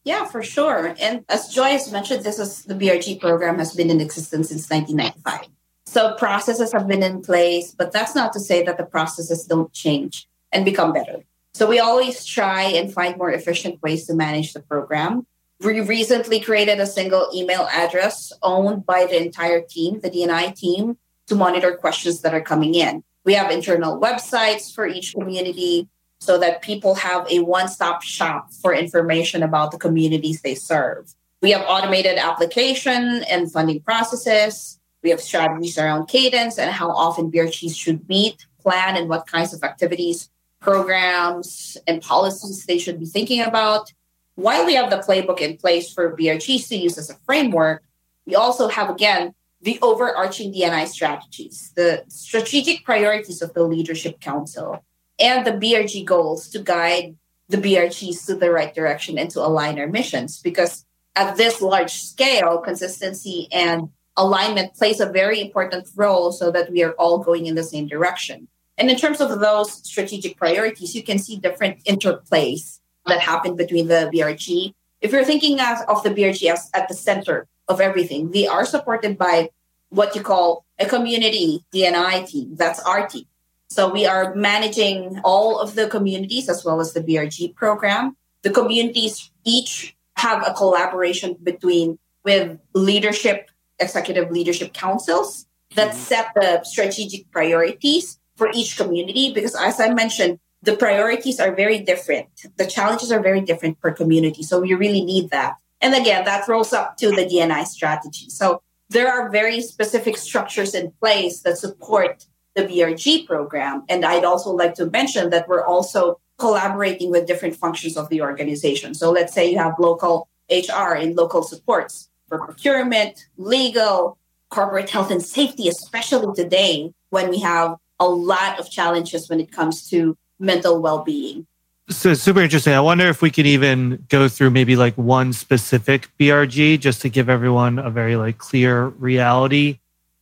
[0.03, 0.97] Yeah, for sure.
[1.01, 5.49] And as Joy's mentioned, this is the BRG program has been in existence since 1995.
[5.87, 9.72] So processes have been in place, but that's not to say that the processes don't
[9.72, 11.25] change and become better.
[11.55, 15.27] So we always try and find more efficient ways to manage the program.
[15.61, 20.99] We recently created a single email address owned by the entire team, the DNI team,
[21.29, 23.03] to monitor questions that are coming in.
[23.25, 25.88] We have internal websites for each community.
[26.18, 31.14] so that people have a one stop shop for information about the communities they serve.
[31.42, 34.81] We have automated application and funding processes.
[35.03, 39.53] We have strategies around cadence and how often BRGs should meet, plan, and what kinds
[39.55, 40.31] of activities,
[40.61, 43.93] programs, and policies they should be thinking about.
[44.35, 47.83] While we have the playbook in place for BRGs to use as a framework,
[48.27, 54.85] we also have, again, the overarching DNI strategies, the strategic priorities of the Leadership Council,
[55.19, 57.17] and the BRG goals to guide
[57.49, 60.41] the BRGs to the right direction and to align our missions.
[60.43, 66.71] Because at this large scale, consistency and alignment plays a very important role so that
[66.71, 68.49] we are all going in the same direction.
[68.79, 73.89] And in terms of those strategic priorities, you can see different interplays that happen between
[73.89, 74.75] the BRG.
[75.01, 79.17] If you're thinking of the BRG as at the center of everything, they are supported
[79.17, 79.51] by
[79.91, 82.57] what you call a community DNI team.
[82.57, 83.25] That's our team.
[83.69, 88.17] So we are managing all of the communities as well as the BRG program.
[88.43, 95.99] The communities each have a collaboration between with leadership, executive leadership councils that mm-hmm.
[95.99, 99.33] set the strategic priorities for each community.
[99.33, 102.29] Because as I mentioned, the priorities are very different.
[102.57, 104.43] The challenges are very different per community.
[104.43, 105.57] So we really need that.
[105.81, 108.31] And again, that rolls up to the DNI strategy.
[108.31, 113.85] So there are very specific structures in place that support the BRG program.
[113.89, 118.23] And I'd also like to mention that we're also collaborating with different functions of the
[118.23, 118.95] organization.
[118.95, 124.19] So let's say you have local HR and local supports for procurement, legal,
[124.51, 129.51] corporate health and safety, especially today when we have a lot of challenges when it
[129.51, 131.47] comes to mental well being.
[131.89, 132.73] So super interesting.
[132.73, 137.09] I wonder if we could even go through maybe like one specific BRG just to
[137.09, 139.79] give everyone a very like clear reality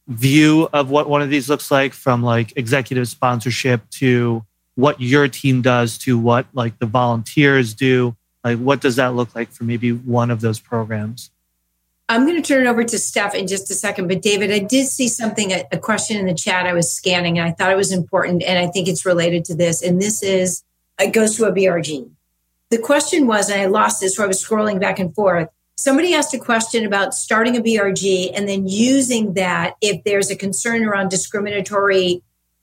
[0.06, 5.28] view of what one of these looks like from like executive sponsorship to what your
[5.28, 9.64] team does to what like the volunteers do like what does that look like for
[9.64, 11.30] maybe one of those programs
[12.08, 14.58] i'm going to turn it over to steph in just a second but david i
[14.58, 17.72] did see something a, a question in the chat i was scanning and i thought
[17.72, 20.62] it was important and i think it's related to this and this is
[21.00, 22.08] it goes to a brg
[22.70, 26.14] the question was and i lost this where i was scrolling back and forth somebody
[26.14, 30.84] asked a question about starting a BRG and then using that if there's a concern
[30.84, 32.22] around discriminatory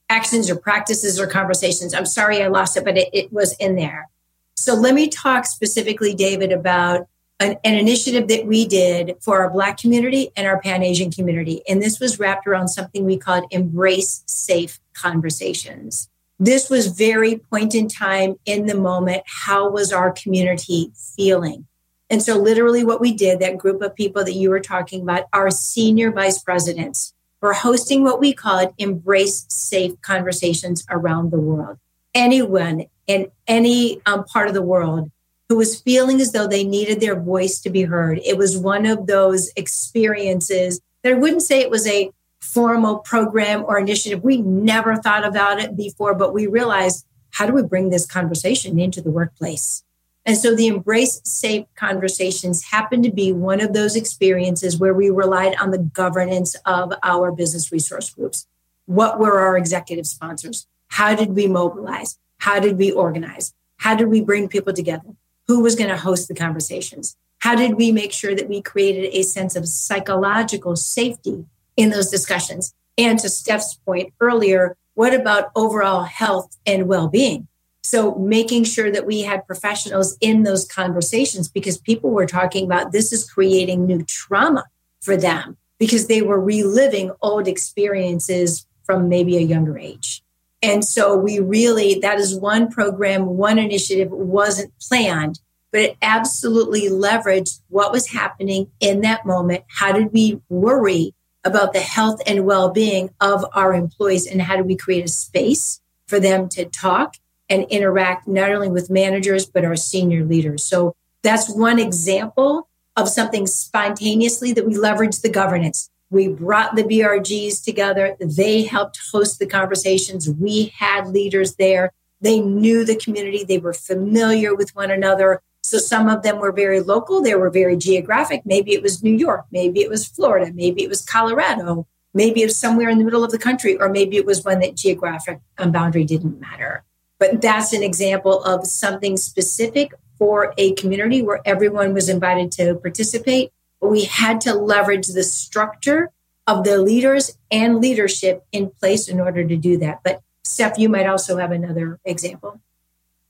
[0.10, 1.94] actions or practices or conversations.
[1.94, 4.10] I'm sorry I lost it, but it, it was in there.
[4.56, 7.08] So let me talk specifically, David, about
[7.42, 11.62] an, an, initiative that we did for our Black community and our Pan Asian community.
[11.68, 16.10] And this was wrapped around something we called Embrace Safe Conversations.
[16.40, 19.24] This was very point in time in the moment.
[19.26, 21.68] How was our community feeling?
[22.10, 25.26] And so, literally, what we did, that group of people that you were talking about,
[25.34, 31.78] our senior vice presidents, were hosting what we called Embrace Safe Conversations around the world.
[32.14, 35.10] Anyone in any um, part of the world
[35.52, 38.86] who was feeling as though they needed their voice to be heard, it was one
[38.86, 42.10] of those experiences that I wouldn't say it was a
[42.40, 44.24] formal program or initiative.
[44.24, 48.80] We never thought about it before, but we realized how do we bring this conversation
[48.80, 49.84] into the workplace?
[50.26, 55.10] And so the Embrace Safe conversations happened to be one of those experiences where we
[55.10, 58.48] relied on the governance of our business resource groups.
[58.86, 60.66] What were our executive sponsors?
[60.88, 62.18] How did we mobilize?
[62.38, 63.54] How did we organize?
[63.76, 65.10] How did we bring people together?
[65.48, 67.16] Who was going to host the conversations?
[67.40, 72.10] How did we make sure that we created a sense of psychological safety in those
[72.10, 72.74] discussions?
[72.98, 77.48] And to Steph's point earlier, what about overall health and well being?
[77.84, 82.92] So making sure that we had professionals in those conversations because people were talking about
[82.92, 84.66] this is creating new trauma
[85.02, 90.21] for them because they were reliving old experiences from maybe a younger age.
[90.62, 95.40] And so we really, that is one program, one initiative wasn't planned,
[95.72, 99.64] but it absolutely leveraged what was happening in that moment.
[99.68, 104.28] How did we worry about the health and well being of our employees?
[104.28, 107.16] And how do we create a space for them to talk
[107.52, 110.64] and interact not only with managers, but our senior leaders.
[110.64, 115.90] So that's one example of something spontaneously that we leveraged the governance.
[116.12, 118.16] We brought the BRGs together.
[118.20, 120.30] They helped host the conversations.
[120.30, 121.94] We had leaders there.
[122.20, 123.44] They knew the community.
[123.44, 125.42] They were familiar with one another.
[125.64, 127.22] So some of them were very local.
[127.22, 128.42] They were very geographic.
[128.46, 129.46] Maybe it was New York.
[129.52, 130.52] Maybe it was Florida.
[130.54, 131.88] Maybe it was Colorado.
[132.14, 134.60] Maybe it was somewhere in the middle of the country, or maybe it was one
[134.60, 136.84] that geographic um, boundary didn't matter.
[137.20, 142.76] But that's an example of something specific for a community where everyone was invited to
[142.76, 143.52] participate.
[143.82, 146.12] We had to leverage the structure
[146.48, 150.02] of the leaders and leadership in place in order to do that.
[150.04, 152.60] But Steph, you might also have another example.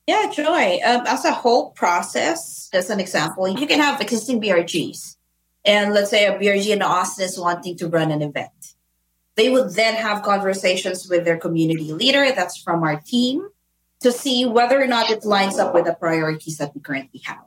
[0.07, 0.79] Yeah, Joy.
[0.85, 5.17] Um, as a whole process, as an example, you can have existing BRGs.
[5.63, 8.73] And let's say a BRG in Austin is wanting to run an event.
[9.35, 13.47] They would then have conversations with their community leader, that's from our team,
[14.01, 17.45] to see whether or not it lines up with the priorities that we currently have.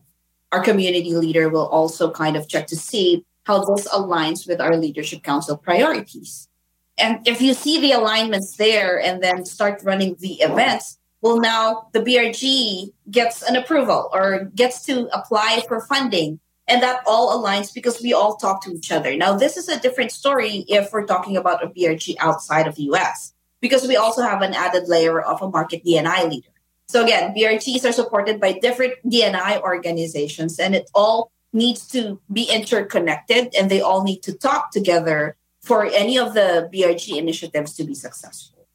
[0.55, 4.77] Our community leader will also kind of check to see how this aligns with our
[4.77, 6.49] leadership council priorities.
[6.97, 11.89] And if you see the alignments there and then start running the events, well, now
[11.91, 16.39] the BRG gets an approval or gets to apply for funding.
[16.69, 19.17] And that all aligns because we all talk to each other.
[19.17, 22.85] Now, this is a different story if we're talking about a BRG outside of the
[22.93, 26.54] US, because we also have an added layer of a market DNI leader.
[26.89, 32.45] So again, BRGs are supported by different DNI organizations, and it all needs to be
[32.53, 37.85] interconnected and they all need to talk together for any of the BRG initiatives to
[37.85, 38.67] be successful.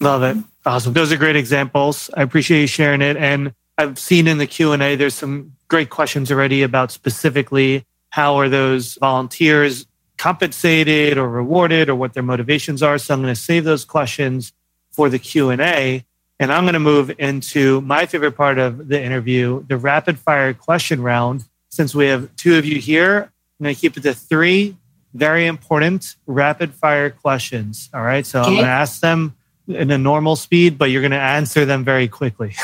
[0.00, 0.36] Love it.
[0.64, 0.92] Awesome.
[0.92, 2.08] Those are great examples.
[2.14, 3.16] I appreciate you sharing it.
[3.16, 8.48] And I've seen in the Q&A, there's some great questions already about specifically how are
[8.48, 12.96] those volunteers compensated or rewarded or what their motivations are.
[12.98, 14.52] So I'm going to save those questions
[14.92, 16.04] for the Q&A.
[16.40, 20.54] And I'm going to move into my favorite part of the interview, the rapid fire
[20.54, 21.44] question round.
[21.70, 24.76] Since we have two of you here, I'm going to keep it to three
[25.14, 27.90] very important rapid fire questions.
[27.92, 28.24] All right.
[28.24, 28.48] So okay.
[28.48, 29.34] I'm going to ask them
[29.66, 32.54] in a normal speed, but you're going to answer them very quickly.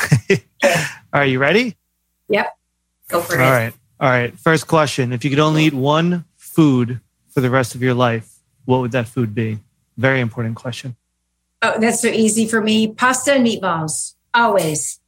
[1.13, 1.75] Are you ready?
[2.29, 2.57] Yep.
[3.09, 3.41] Go for it.
[3.41, 3.73] All right.
[3.99, 4.37] All right.
[4.39, 5.13] First question.
[5.13, 6.99] If you could only eat one food
[7.29, 9.59] for the rest of your life, what would that food be?
[9.97, 10.95] Very important question.
[11.61, 12.89] Oh, that's so easy for me.
[12.89, 14.15] Pasta and meatballs.
[14.33, 14.99] Always.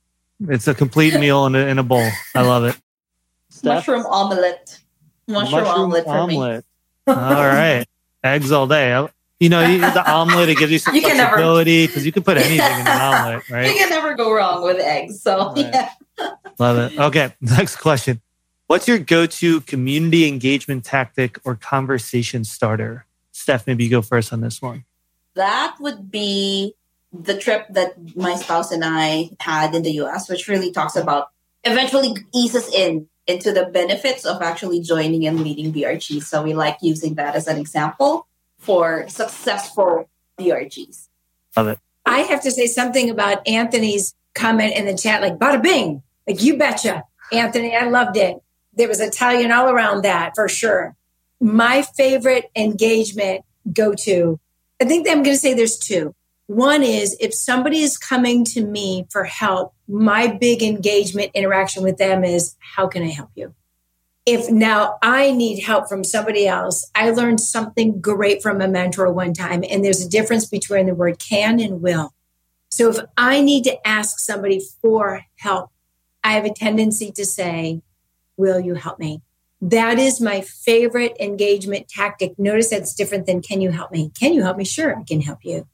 [0.47, 2.09] It's a complete meal in a, in a bowl.
[2.35, 2.77] I love it.
[3.63, 4.79] Mushroom omelet.
[5.27, 6.65] Mushroom, Mushroom omelet for omelet.
[7.07, 7.13] me.
[7.13, 7.85] all right.
[8.23, 9.07] Eggs all day.
[9.39, 12.57] You know, the omelet, it gives you some you flexibility because you can put anything
[12.57, 13.67] in an omelet, right?
[13.67, 15.21] You can never go wrong with eggs.
[15.21, 15.57] So, right.
[15.57, 15.91] yeah.
[16.57, 16.99] Love it.
[16.99, 17.33] Okay.
[17.39, 18.21] Next question.
[18.65, 23.05] What's your go to community engagement tactic or conversation starter?
[23.31, 24.83] Steph, maybe you go first on this one.
[25.37, 26.75] That would be
[27.13, 31.29] the trip that my spouse and I had in the US, which really talks about
[31.63, 36.23] eventually eases in into the benefits of actually joining and leading BRGs.
[36.23, 38.27] So we like using that as an example
[38.57, 40.09] for successful
[40.39, 41.07] BRGs.
[41.55, 41.79] Love it.
[42.05, 46.41] I have to say something about Anthony's comment in the chat, like bada bing, like
[46.41, 47.75] you betcha, Anthony.
[47.75, 48.37] I loved it.
[48.73, 50.95] There was Italian all around that for sure.
[51.39, 54.39] My favorite engagement go to,
[54.79, 56.13] I think I'm going to say there's two.
[56.47, 61.97] One is if somebody is coming to me for help, my big engagement interaction with
[61.97, 63.53] them is how can I help you?
[64.27, 69.09] if now I need help from somebody else, I learned something great from a mentor
[69.09, 72.13] one time, and there's a difference between the word can and will.
[72.69, 75.71] So if I need to ask somebody for help,
[76.25, 77.81] I have a tendency to say,
[78.35, 79.21] Will you help me?
[79.59, 82.37] That is my favorite engagement tactic.
[82.37, 84.11] Notice that's different than can you help me?
[84.19, 84.63] Can you help me?
[84.63, 85.67] Sure, I can help you.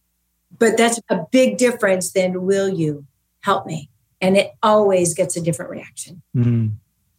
[0.57, 3.05] But that's a big difference than will you
[3.41, 3.89] help me?
[4.21, 6.21] And it always gets a different reaction.
[6.35, 6.75] Mm,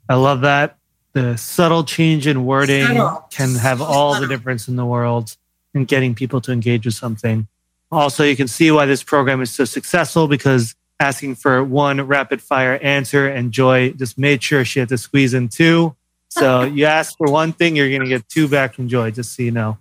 [0.09, 0.79] I love that
[1.15, 3.27] the subtle change in wording subtle.
[3.31, 5.37] can have all the difference in the world
[5.73, 7.47] in getting people to engage with something.
[7.91, 12.43] Also, you can see why this program is so successful because asking for one rapid
[12.43, 15.95] fire answer and Joy just made sure she had to squeeze in two.
[16.35, 19.37] So you ask for one thing, you're going to get two back from Joy, just
[19.37, 19.79] so you know.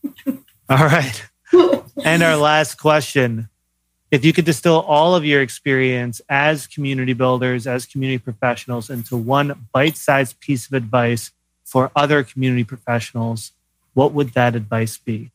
[0.70, 1.24] All right.
[2.04, 3.48] And our last question
[4.10, 9.16] if you could distill all of your experience as community builders, as community professionals into
[9.16, 11.30] one bite sized piece of advice
[11.64, 13.52] for other community professionals,
[13.94, 15.30] what would that advice be?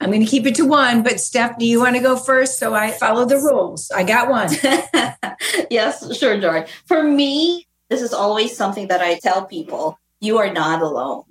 [0.00, 2.58] I'm going to keep it to one, but Steph, do you want to go first?
[2.58, 3.90] So I follow the rules.
[3.90, 4.48] I got one.
[5.70, 6.68] yes, sure, George.
[6.86, 11.24] For me, this is always something that I tell people you are not alone.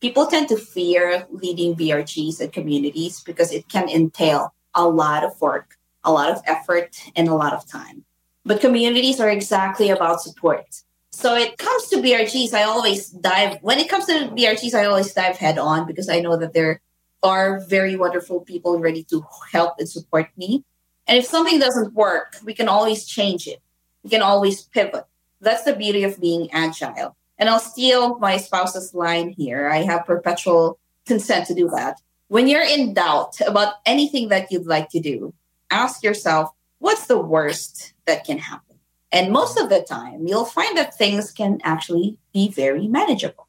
[0.00, 5.40] People tend to fear leading BRGs and communities because it can entail a lot of
[5.40, 8.04] work a lot of effort and a lot of time.
[8.44, 10.66] But communities are exactly about support.
[11.10, 15.12] So it comes to BRGs, I always dive when it comes to BRGs, I always
[15.12, 16.80] dive head on because I know that there
[17.22, 20.64] are very wonderful people ready to help and support me.
[21.06, 23.60] And if something doesn't work, we can always change it.
[24.02, 25.04] We can always pivot.
[25.40, 27.16] That's the beauty of being agile.
[27.38, 29.68] And I'll steal my spouse's line here.
[29.68, 32.00] I have perpetual consent to do that.
[32.28, 35.32] When you're in doubt about anything that you'd like to do,
[35.70, 38.76] ask yourself, what's the worst that can happen?
[39.10, 43.46] And most of the time, you'll find that things can actually be very manageable.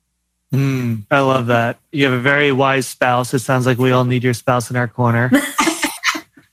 [0.54, 1.80] Mm, I love that.
[1.92, 3.34] You have a very wise spouse.
[3.34, 5.30] It sounds like we all need your spouse in our corner.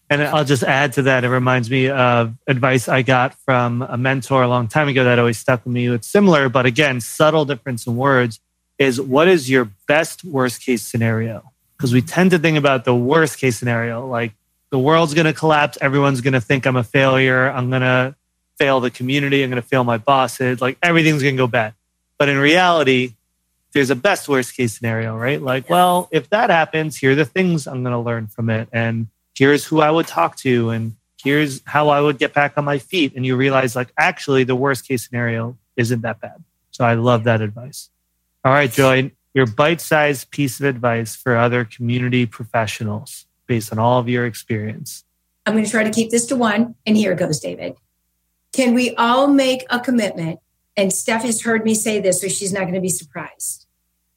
[0.09, 1.25] And I'll just add to that.
[1.25, 5.19] It reminds me of advice I got from a mentor a long time ago that
[5.19, 5.89] always stuck with me.
[5.89, 8.39] It's similar, but again, subtle difference in words
[8.79, 11.51] is what is your best worst case scenario?
[11.77, 14.33] Because we tend to think about the worst case scenario, like
[14.71, 15.77] the world's going to collapse.
[15.81, 17.51] Everyone's going to think I'm a failure.
[17.51, 18.15] I'm going to
[18.59, 19.43] fail the community.
[19.43, 20.61] I'm going to fail my bosses.
[20.61, 21.75] Like everything's going to go bad.
[22.19, 23.15] But in reality,
[23.73, 25.43] there's a best worst case scenario, right?
[25.43, 28.69] Like, well, if that happens, here are the things I'm going to learn from it.
[28.73, 30.71] And here's who I would talk to.
[30.71, 33.15] And here's how I would get back on my feet.
[33.15, 36.43] And you realize, like, actually, the worst case scenario isn't that bad.
[36.71, 37.91] So I love that advice.
[38.45, 43.79] All right, Joy, your bite sized piece of advice for other community professionals based on
[43.79, 45.05] all of your experience.
[45.45, 46.75] I'm going to try to keep this to one.
[46.87, 47.77] And here it goes, David.
[48.53, 50.41] Can we all make a commitment?
[50.77, 53.67] And Steph has heard me say this, so she's not going to be surprised.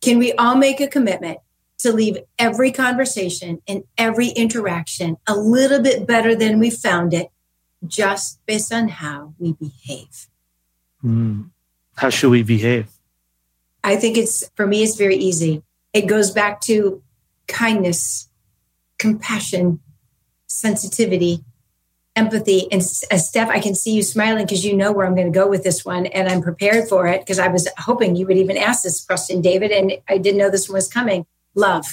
[0.02, 1.40] Can we all make a commitment
[1.80, 7.30] to leave every conversation and every interaction a little bit better than we found it,
[7.88, 10.28] just based on how we behave?
[11.04, 11.50] Mm.
[11.96, 12.90] How should we behave?
[13.84, 15.64] I think it's, for me, it's very easy.
[15.94, 17.02] It goes back to
[17.48, 18.30] kindness,
[18.98, 19.80] compassion,
[20.48, 21.44] sensitivity,
[22.16, 22.70] empathy.
[22.72, 25.40] And uh, Steph, I can see you smiling because you know where I'm going to
[25.40, 26.08] go with this one.
[26.08, 29.42] And I'm prepared for it because I was hoping you would even ask this question,
[29.42, 29.72] David.
[29.72, 31.26] And I didn't know this one was coming
[31.56, 31.86] love.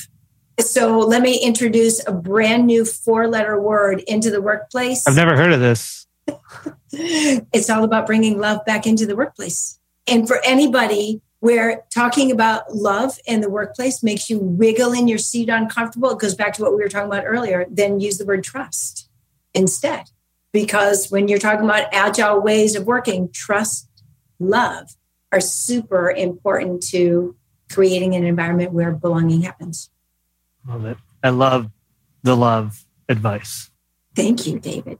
[0.61, 5.07] So let me introduce a brand new four letter word into the workplace.
[5.07, 6.07] I've never heard of this.
[6.93, 9.79] it's all about bringing love back into the workplace.
[10.07, 15.19] And for anybody where talking about love in the workplace makes you wiggle in your
[15.19, 18.25] seat uncomfortable, it goes back to what we were talking about earlier, then use the
[18.25, 19.09] word trust
[19.53, 20.05] instead.
[20.53, 23.91] Because when you're talking about agile ways of working, trust,
[24.39, 24.97] love
[25.33, 27.37] are super important to
[27.71, 29.91] creating an environment where belonging happens.
[30.67, 30.99] Love it.
[31.23, 31.71] I love
[32.23, 33.71] the love advice.
[34.15, 34.99] Thank you, David.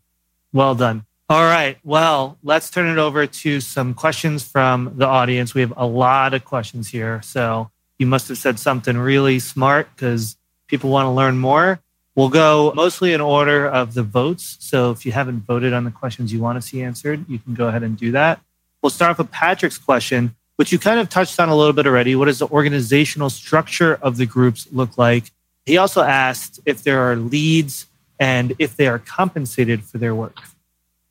[0.53, 1.05] Well done.
[1.29, 1.79] All right.
[1.83, 5.55] Well, let's turn it over to some questions from the audience.
[5.55, 7.21] We have a lot of questions here.
[7.23, 10.37] So you must have said something really smart because
[10.69, 11.81] people want to learn more.
[12.15, 14.57] We'll go mostly in order of the votes.
[14.61, 17.55] So if you haven't voted on the questions you want to see answered, you can
[17.55, 18.41] go ahead and do that.
[18.81, 21.87] We'll start off with Patrick's question, which you kind of touched on a little bit
[21.87, 22.17] already.
[22.17, 25.31] What does the organizational structure of the groups look like?
[25.65, 27.87] He also asked if there are leads
[28.19, 30.39] and if they are compensated for their work.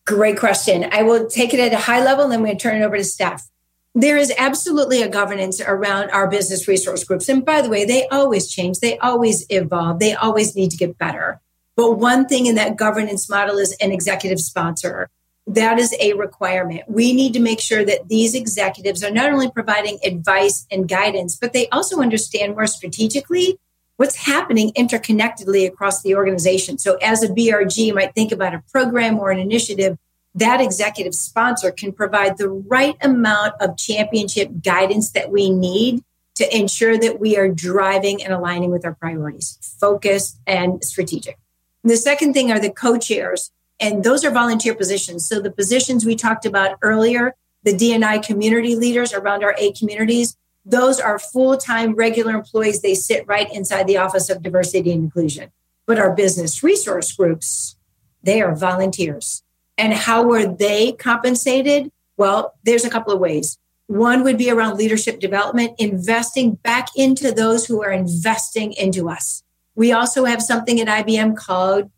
[0.06, 0.88] Great question.
[0.92, 3.04] I will take it at a high level and then we'll turn it over to
[3.04, 3.50] Steph.
[3.94, 7.30] There is absolutely a governance around our business resource groups.
[7.30, 10.98] And by the way, they always change, they always evolve, they always need to get
[10.98, 11.40] better.
[11.76, 15.10] But one thing in that governance model is an executive sponsor.
[15.48, 16.84] That is a requirement.
[16.88, 21.36] We need to make sure that these executives are not only providing advice and guidance,
[21.36, 23.60] but they also understand more strategically
[23.98, 26.78] what's happening interconnectedly across the organization.
[26.80, 29.98] So, as a BRG, might think about a program or an initiative
[30.36, 36.04] that executive sponsor can provide the right amount of championship guidance that we need
[36.36, 41.40] to ensure that we are driving and aligning with our priorities, focused and strategic.
[41.86, 45.28] The second thing are the co chairs, and those are volunteer positions.
[45.28, 50.38] So the positions we talked about earlier, the DNI community leaders around our eight communities,
[50.66, 52.82] those are full time regular employees.
[52.82, 55.52] They sit right inside the Office of Diversity and Inclusion.
[55.86, 57.76] But our business resource groups,
[58.24, 59.44] they are volunteers.
[59.78, 61.92] And how were they compensated?
[62.18, 63.58] Well, there's a couple of ways.
[63.88, 69.44] One would be around leadership development, investing back into those who are investing into us.
[69.76, 71.92] We also have something at IBM called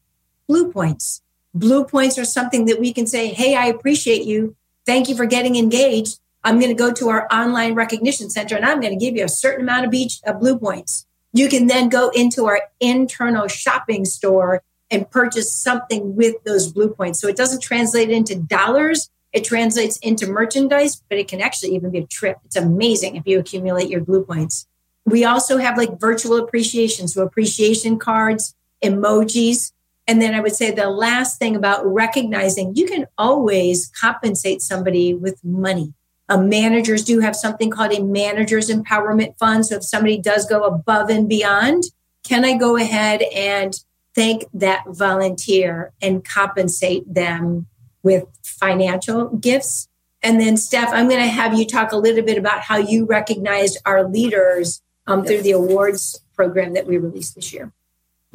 [0.47, 1.21] Blue Points.
[1.59, 4.55] Blue Points are something that we can say, Hey, I appreciate you.
[4.85, 6.19] Thank you for getting engaged.
[6.43, 9.25] I'm going to go to our online recognition center and I'm going to give you
[9.25, 9.93] a certain amount of
[10.25, 11.05] of Blue Points.
[11.33, 16.89] You can then go into our internal shopping store and purchase something with those blue
[16.89, 17.19] points.
[17.19, 19.09] So it doesn't translate into dollars.
[19.33, 22.37] It translates into merchandise, but it can actually even be a trip.
[22.45, 24.67] It's amazing if you accumulate your blue points.
[25.05, 27.07] We also have like virtual appreciation.
[27.07, 29.73] So appreciation cards, emojis.
[30.07, 35.13] And then I would say the last thing about recognizing you can always compensate somebody
[35.13, 35.93] with money.
[36.29, 39.65] Uh, managers do have something called a manager's empowerment fund.
[39.65, 41.83] So if somebody does go above and beyond,
[42.23, 43.73] can I go ahead and
[44.17, 47.67] thank that volunteer and compensate them
[48.01, 49.87] with financial gifts.
[50.23, 53.05] And then, Steph, I'm going to have you talk a little bit about how you
[53.05, 57.71] recognized our leaders um, through the awards program that we released this year.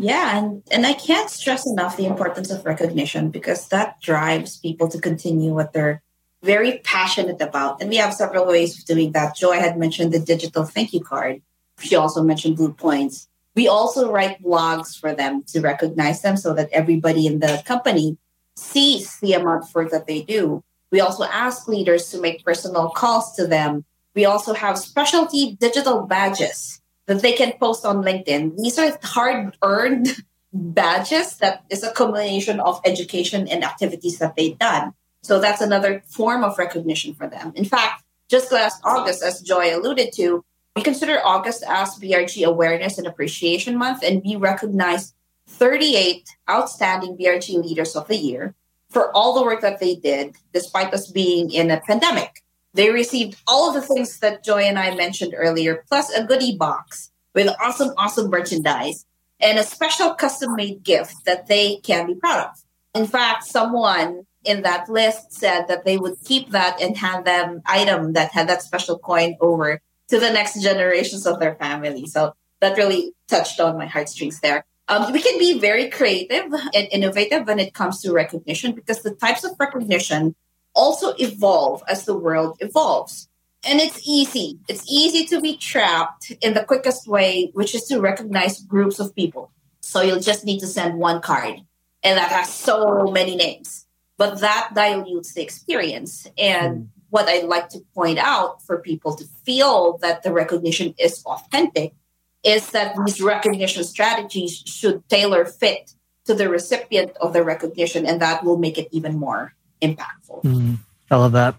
[0.03, 4.89] Yeah, and, and I can't stress enough the importance of recognition because that drives people
[4.89, 6.03] to continue what they're
[6.43, 7.81] very passionate about.
[7.81, 9.37] And we have several ways of doing that.
[9.37, 11.41] Joy had mentioned the digital thank you card.
[11.79, 13.29] She also mentioned Blue Points.
[13.55, 18.19] We also write blogs for them to recognize them so that everybody in the company
[18.57, 20.65] sees the amount of work that they do.
[20.91, 23.85] We also ask leaders to make personal calls to them.
[24.17, 28.57] We also have specialty digital badges that they can post on LinkedIn.
[28.57, 30.09] These are hard earned
[30.53, 34.93] badges that is a combination of education and activities that they've done.
[35.23, 37.53] So that's another form of recognition for them.
[37.55, 40.45] In fact, just last August, as Joy alluded to,
[40.75, 45.15] we consider August as BRG Awareness and Appreciation Month, and we recognize
[45.47, 48.55] 38 outstanding BRG leaders of the year
[48.89, 52.42] for all the work that they did, despite us being in a pandemic.
[52.75, 56.57] They received all of the things that Joy and I mentioned earlier, plus a goodie
[56.57, 59.05] box with awesome, awesome merchandise
[59.41, 62.63] and a special custom made gift that they can be proud of.
[62.95, 67.63] In fact, someone in that list said that they would keep that and hand them
[67.67, 72.07] item that had that special coin over to the next generations of their family.
[72.07, 74.65] So that really touched on my heartstrings there.
[74.89, 79.15] Um, we can be very creative and innovative when it comes to recognition because the
[79.15, 80.35] types of recognition
[80.75, 83.29] also evolve as the world evolves.
[83.65, 84.59] And it's easy.
[84.69, 89.15] It's easy to be trapped in the quickest way, which is to recognize groups of
[89.15, 89.53] people.
[89.81, 91.61] So you'll just need to send one card
[92.03, 93.87] and that has so many names.
[94.17, 96.27] But that dilutes the experience.
[96.37, 96.89] And mm.
[97.11, 101.95] what I'd like to point out for people to feel that the recognition is authentic
[102.43, 105.95] is that these recognition strategies should tailor fit
[106.25, 110.43] to the recipient of the recognition, and that will make it even more impactful.
[110.45, 110.79] Mm,
[111.11, 111.57] I love that.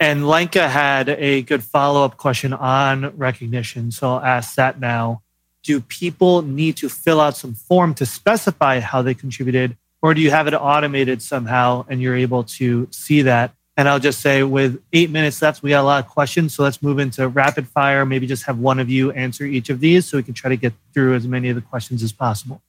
[0.00, 3.92] And Lenka had a good follow up question on recognition.
[3.92, 5.22] So I'll ask that now.
[5.62, 10.20] Do people need to fill out some form to specify how they contributed, or do
[10.20, 13.54] you have it automated somehow and you're able to see that?
[13.76, 16.52] And I'll just say, with eight minutes left, we got a lot of questions.
[16.54, 18.04] So let's move into rapid fire.
[18.04, 20.56] Maybe just have one of you answer each of these so we can try to
[20.56, 22.60] get through as many of the questions as possible.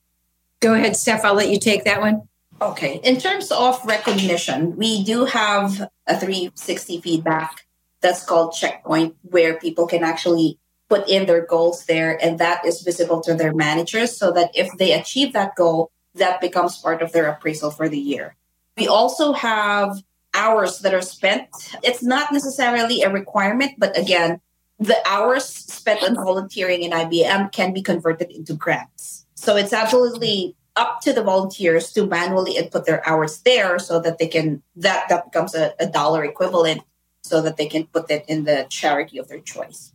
[0.60, 1.24] Go ahead, Steph.
[1.24, 2.28] I'll let you take that one.
[2.60, 3.00] Okay.
[3.02, 7.66] In terms of recognition, we do have a 360 feedback
[8.00, 12.82] that's called Checkpoint, where people can actually put in their goals there, and that is
[12.82, 17.12] visible to their managers so that if they achieve that goal, that becomes part of
[17.12, 18.36] their appraisal for the year.
[18.76, 20.02] We also have
[20.34, 21.48] hours that are spent.
[21.82, 24.40] It's not necessarily a requirement, but again,
[24.78, 29.26] the hours spent on volunteering in IBM can be converted into grants.
[29.34, 34.18] So it's absolutely up to the volunteers to manually input their hours there so that
[34.18, 36.82] they can that that becomes a, a dollar equivalent
[37.22, 39.92] so that they can put it in the charity of their choice.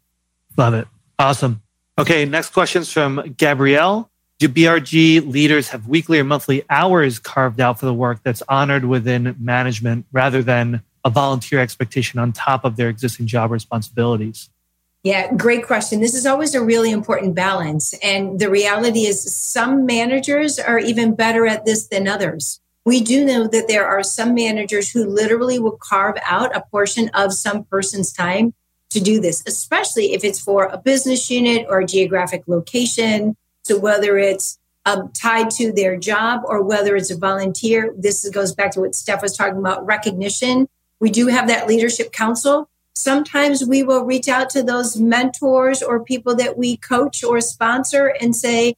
[0.57, 0.87] Love it.
[1.17, 1.61] Awesome.
[1.97, 4.09] Okay next questions from gabrielle.
[4.39, 8.85] Do brg leaders have weekly or monthly hours carved out for the work that's honored
[8.85, 14.49] within management rather than a volunteer expectation on top of their existing job responsibilities
[15.03, 16.01] yeah, great question.
[16.01, 17.93] This is always a really important balance.
[18.03, 22.59] And the reality is, some managers are even better at this than others.
[22.85, 27.09] We do know that there are some managers who literally will carve out a portion
[27.13, 28.53] of some person's time
[28.89, 33.37] to do this, especially if it's for a business unit or a geographic location.
[33.63, 38.53] So, whether it's um, tied to their job or whether it's a volunteer, this goes
[38.53, 40.67] back to what Steph was talking about recognition.
[40.99, 42.69] We do have that leadership council
[42.99, 48.13] sometimes we will reach out to those mentors or people that we coach or sponsor
[48.19, 48.75] and say,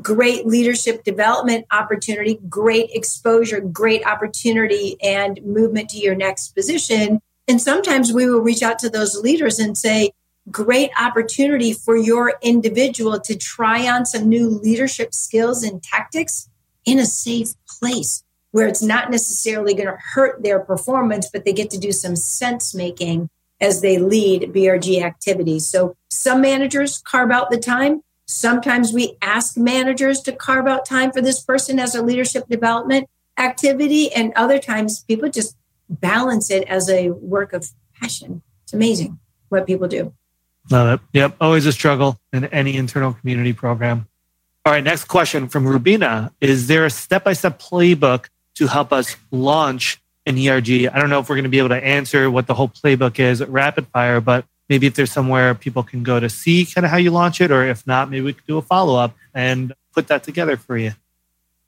[0.00, 7.20] great leadership development opportunity, great exposure, great opportunity, and movement to your next position.
[7.46, 10.12] And sometimes we will reach out to those leaders and say,
[10.50, 16.48] great opportunity for your individual to try on some new leadership skills and tactics
[16.84, 21.52] in a safe place where it's not necessarily going to hurt their performance, but they
[21.52, 23.28] get to do some sense making
[23.60, 25.68] as they lead BRG activities.
[25.68, 28.02] So some managers carve out the time.
[28.26, 33.08] Sometimes we ask managers to carve out time for this person as a leadership development
[33.38, 34.12] activity.
[34.12, 35.56] And other times people just
[35.88, 37.68] balance it as a work of
[38.00, 38.42] passion.
[38.64, 40.12] It's amazing what people do.
[40.70, 41.06] Love it.
[41.12, 41.36] Yep.
[41.40, 44.08] Always a struggle in any internal community program.
[44.64, 44.82] All right.
[44.82, 50.00] Next question from Rubina Is there a step by step playbook to help us launch
[50.26, 50.86] in ERG.
[50.86, 53.18] I don't know if we're going to be able to answer what the whole playbook
[53.18, 56.84] is at rapid fire, but maybe if there's somewhere people can go to see kind
[56.84, 59.14] of how you launch it, or if not, maybe we could do a follow up
[59.34, 60.92] and put that together for you.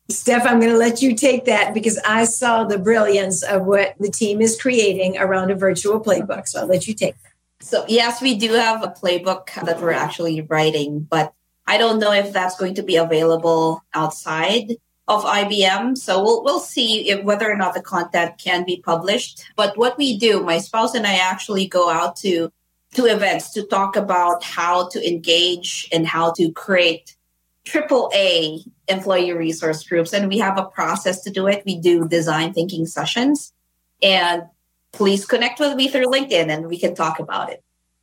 [0.09, 3.97] Steph, I'm going to let you take that because I saw the brilliance of what
[3.99, 6.47] the team is creating around a virtual playbook.
[6.47, 7.33] So I'll let you take that.
[7.61, 11.33] So, yes, we do have a playbook that we're actually writing, but
[11.67, 14.77] I don't know if that's going to be available outside
[15.09, 15.97] of IBM.
[15.97, 19.45] So we'll we'll see if whether or not the content can be published.
[19.57, 22.53] But what we do, my spouse and I actually go out to
[22.95, 27.17] to events to talk about how to engage and how to create
[27.65, 31.63] triple A employee resource groups, and we have a process to do it.
[31.67, 33.53] We do design thinking sessions,
[34.03, 34.45] and
[34.93, 37.63] please connect with me through LinkedIn, and we can talk about it.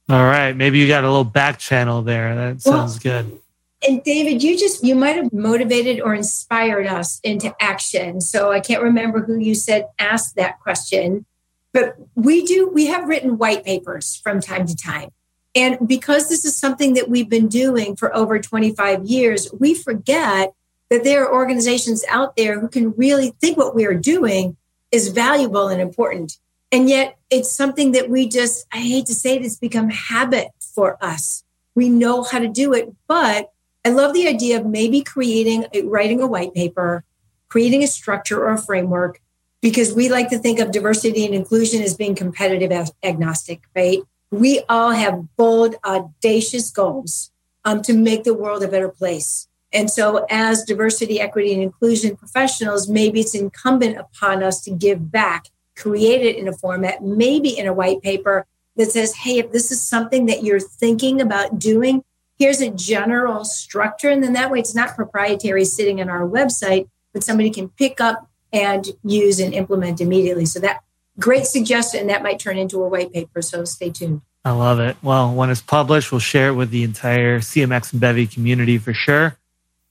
[0.10, 2.36] All right, maybe you got a little back channel there.
[2.36, 3.40] That sounds well, good.
[3.88, 8.22] And David, you just you might have motivated or inspired us into action.
[8.22, 11.26] So I can't remember who you said asked that question,
[11.74, 15.10] but we do we have written white papers from time to time.
[15.56, 20.54] And because this is something that we've been doing for over 25 years, we forget
[20.90, 24.58] that there are organizations out there who can really think what we are doing
[24.92, 26.38] is valuable and important.
[26.72, 30.50] And yet it's something that we just, I hate to say it, it's become habit
[30.60, 31.44] for us.
[31.76, 33.53] We know how to do it, but
[33.86, 37.04] I love the idea of maybe creating, a, writing a white paper,
[37.50, 39.22] creating a structure or a framework,
[39.62, 44.00] because we like to think of diversity and inclusion as being competitive agnostic, right?
[44.34, 47.32] we all have bold, audacious goals
[47.66, 49.48] um, to make the world a better place.
[49.72, 55.12] And so, as diversity, equity, and inclusion professionals, maybe it's incumbent upon us to give
[55.12, 59.52] back, create it in a format, maybe in a white paper that says, hey, if
[59.52, 62.04] this is something that you're thinking about doing,
[62.38, 64.10] here's a general structure.
[64.10, 68.02] And then that way it's not proprietary sitting on our website, but somebody can pick
[68.02, 70.46] up and use and implement immediately.
[70.46, 70.84] So, that
[71.20, 72.08] great suggestion.
[72.08, 73.42] That might turn into a white paper.
[73.42, 74.22] So stay tuned.
[74.46, 74.98] I love it.
[75.02, 78.94] Well, when it's published, we'll share it with the entire CMX and Bevy community for
[78.94, 79.38] sure.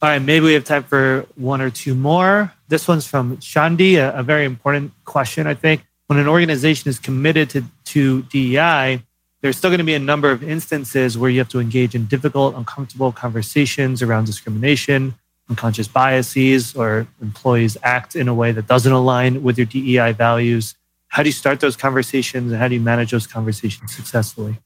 [0.02, 2.52] All right, maybe we have time for one or two more.
[2.68, 5.86] This one's from Shandi, a, a very important question, I think.
[6.08, 9.02] When an organization is committed to, to DEI,
[9.42, 12.06] there's still going to be a number of instances where you have to engage in
[12.06, 15.14] difficult, uncomfortable conversations around discrimination,
[15.50, 20.76] unconscious biases, or employees act in a way that doesn't align with your DEI values.
[21.08, 24.58] How do you start those conversations and how do you manage those conversations successfully?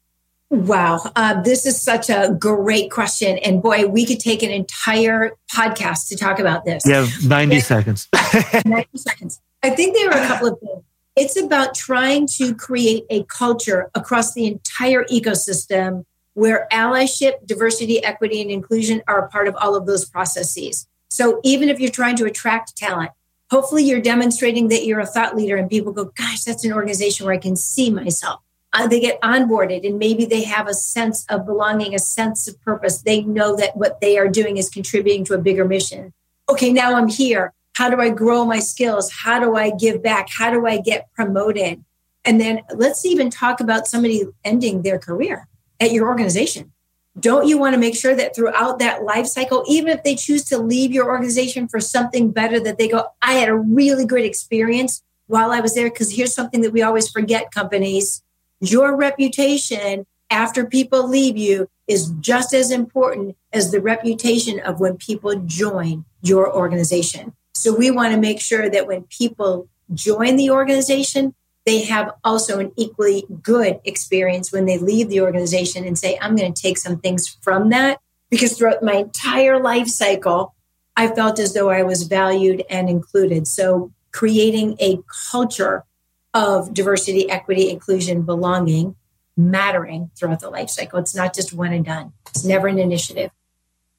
[0.49, 3.39] Wow, uh, this is such a great question.
[3.39, 6.85] And boy, we could take an entire podcast to talk about this.
[6.87, 8.09] You have 90 seconds.
[8.65, 9.41] 90 seconds.
[9.65, 10.85] I think there are a couple of things.
[11.17, 16.05] It's about trying to create a culture across the entire ecosystem
[16.35, 20.87] where allyship, diversity, equity, and inclusion are a part of all of those processes.
[21.09, 23.13] So even if you're trying to attract talent,
[23.51, 27.25] hopefully you're demonstrating that you're a thought leader and people go, gosh, that's an organization
[27.25, 28.43] where I can see myself.
[28.75, 32.61] Uh, they get onboarded and maybe they have a sense of belonging, a sense of
[32.61, 33.01] purpose.
[33.01, 36.13] They know that what they are doing is contributing to a bigger mission.
[36.51, 37.55] Okay, now I'm here.
[37.77, 39.13] How do I grow my skills?
[39.13, 40.29] How do I give back?
[40.31, 41.85] How do I get promoted?
[42.25, 45.47] And then let's even talk about somebody ending their career
[45.81, 46.73] at your organization
[47.19, 50.45] don't you want to make sure that throughout that life cycle, even if they choose
[50.45, 54.27] to leave your organization for something better, that they go, I had a really great
[54.27, 55.91] experience while I was there?
[55.91, 58.23] Because here's something that we always forget companies
[58.61, 64.97] your reputation after people leave you is just as important as the reputation of when
[64.97, 67.35] people join your organization.
[67.57, 71.35] So we want to make sure that when people join the organization,
[71.65, 76.37] they have also an equally good experience when they leave the organization and say, I'm
[76.37, 78.01] going to take some things from that.
[78.31, 80.55] Because throughout my entire life cycle,
[80.97, 83.47] I felt as though I was valued and included.
[83.47, 84.99] So creating a
[85.31, 85.85] culture
[86.33, 88.97] of diversity, equity, inclusion, belonging,
[89.37, 90.99] mattering throughout the life cycle.
[90.99, 92.13] It's not just one and done.
[92.29, 93.31] It's never an initiative.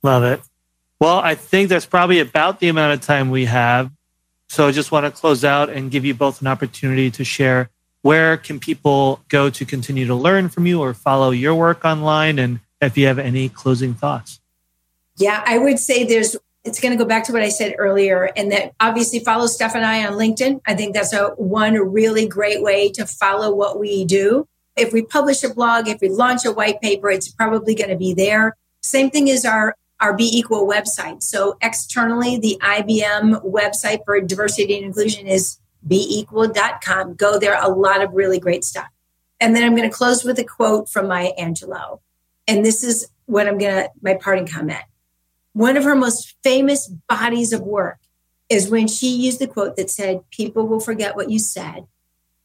[0.03, 0.41] Love it.
[0.99, 3.91] Well, I think that's probably about the amount of time we have.
[4.49, 7.69] So I just want to close out and give you both an opportunity to share
[8.01, 12.39] where can people go to continue to learn from you or follow your work online
[12.39, 14.39] and if you have any closing thoughts.
[15.17, 18.29] Yeah, I would say there's it's going to go back to what I said earlier
[18.35, 20.61] and that obviously follow Steph and I on LinkedIn.
[20.65, 24.47] I think that's a one really great way to follow what we do.
[24.75, 27.95] If we publish a blog, if we launch a white paper, it's probably going to
[27.95, 28.57] be there.
[28.81, 31.23] Same thing as our our Be Equal website.
[31.23, 37.15] So externally, the IBM website for diversity and inclusion is beequal.com.
[37.15, 38.87] Go there, a lot of really great stuff.
[39.39, 41.99] And then I'm going to close with a quote from Maya Angelou.
[42.47, 44.83] And this is what I'm going to, my parting comment.
[45.53, 47.99] One of her most famous bodies of work
[48.49, 51.87] is when she used the quote that said, People will forget what you said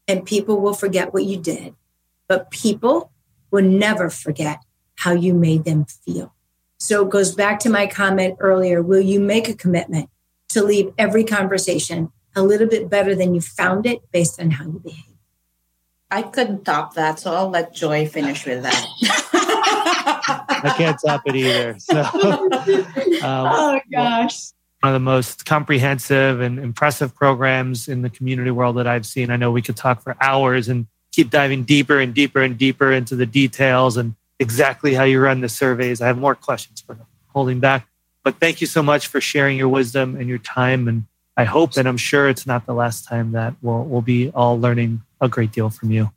[0.07, 1.75] and people will forget what you did,
[2.27, 3.11] but people
[3.51, 4.59] will never forget
[4.95, 6.32] how you made them feel.
[6.83, 8.83] So it goes back to my comment earlier.
[8.83, 10.09] Will you make a commitment
[10.49, 14.65] to leave every conversation a little bit better than you found it based on how
[14.65, 15.15] you behave?
[16.11, 18.85] I couldn't top that, so I'll let Joy finish with that.
[20.61, 21.79] I can't top it either.
[21.79, 22.11] So, um,
[23.23, 24.51] oh gosh.
[24.81, 29.29] One of the most comprehensive and impressive programs in the community world that I've seen.
[29.29, 32.91] I know we could talk for hours and keep diving deeper and deeper and deeper
[32.91, 36.01] into the details and exactly how you run the surveys.
[36.01, 36.97] I have more questions, but
[37.29, 37.87] holding back.
[38.23, 40.87] But thank you so much for sharing your wisdom and your time.
[40.87, 44.29] And I hope and I'm sure it's not the last time that we'll, we'll be
[44.29, 46.11] all learning a great deal from you.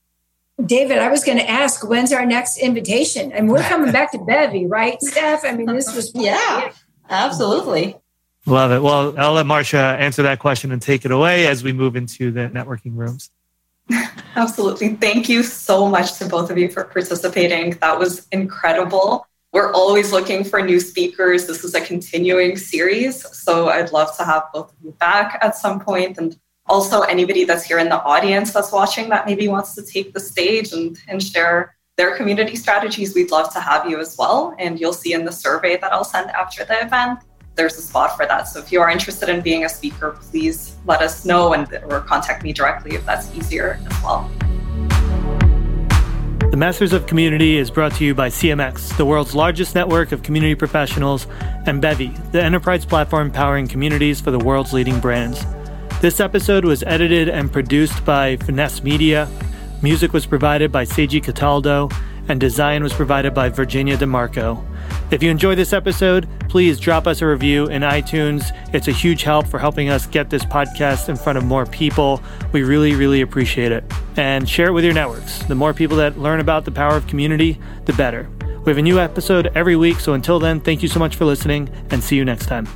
[0.64, 3.30] David, I was going to ask, when's our next invitation?
[3.30, 5.44] And we're coming back to Bevy, right, Steph?
[5.44, 6.12] I mean, this was.
[6.14, 6.72] yeah,
[7.10, 7.96] absolutely.
[8.46, 8.80] Love it.
[8.80, 12.30] Well, I'll let Marcia answer that question and take it away as we move into
[12.30, 13.30] the networking rooms.
[14.36, 14.94] Absolutely.
[14.96, 17.70] Thank you so much to both of you for participating.
[17.80, 19.26] That was incredible.
[19.52, 21.46] We're always looking for new speakers.
[21.46, 23.24] This is a continuing series.
[23.36, 26.18] So I'd love to have both of you back at some point.
[26.18, 30.12] And also, anybody that's here in the audience that's watching that maybe wants to take
[30.12, 34.54] the stage and, and share their community strategies, we'd love to have you as well.
[34.58, 37.20] And you'll see in the survey that I'll send after the event
[37.56, 38.44] there's a spot for that.
[38.48, 42.00] So if you are interested in being a speaker, please let us know and or
[42.00, 44.30] contact me directly if that's easier as well.
[46.50, 50.22] The Masters of Community is brought to you by CMX, the world's largest network of
[50.22, 51.26] community professionals,
[51.66, 55.44] and Bevy, the enterprise platform powering communities for the world's leading brands.
[56.00, 59.28] This episode was edited and produced by Finesse Media.
[59.82, 61.90] Music was provided by Seiji Cataldo,
[62.28, 64.64] and design was provided by Virginia DeMarco.
[65.08, 68.50] If you enjoyed this episode, please drop us a review in iTunes.
[68.74, 72.20] It's a huge help for helping us get this podcast in front of more people.
[72.50, 73.84] We really, really appreciate it.
[74.16, 75.38] And share it with your networks.
[75.44, 78.28] The more people that learn about the power of community, the better.
[78.64, 81.24] We have a new episode every week, so until then, thank you so much for
[81.24, 82.66] listening and see you next time.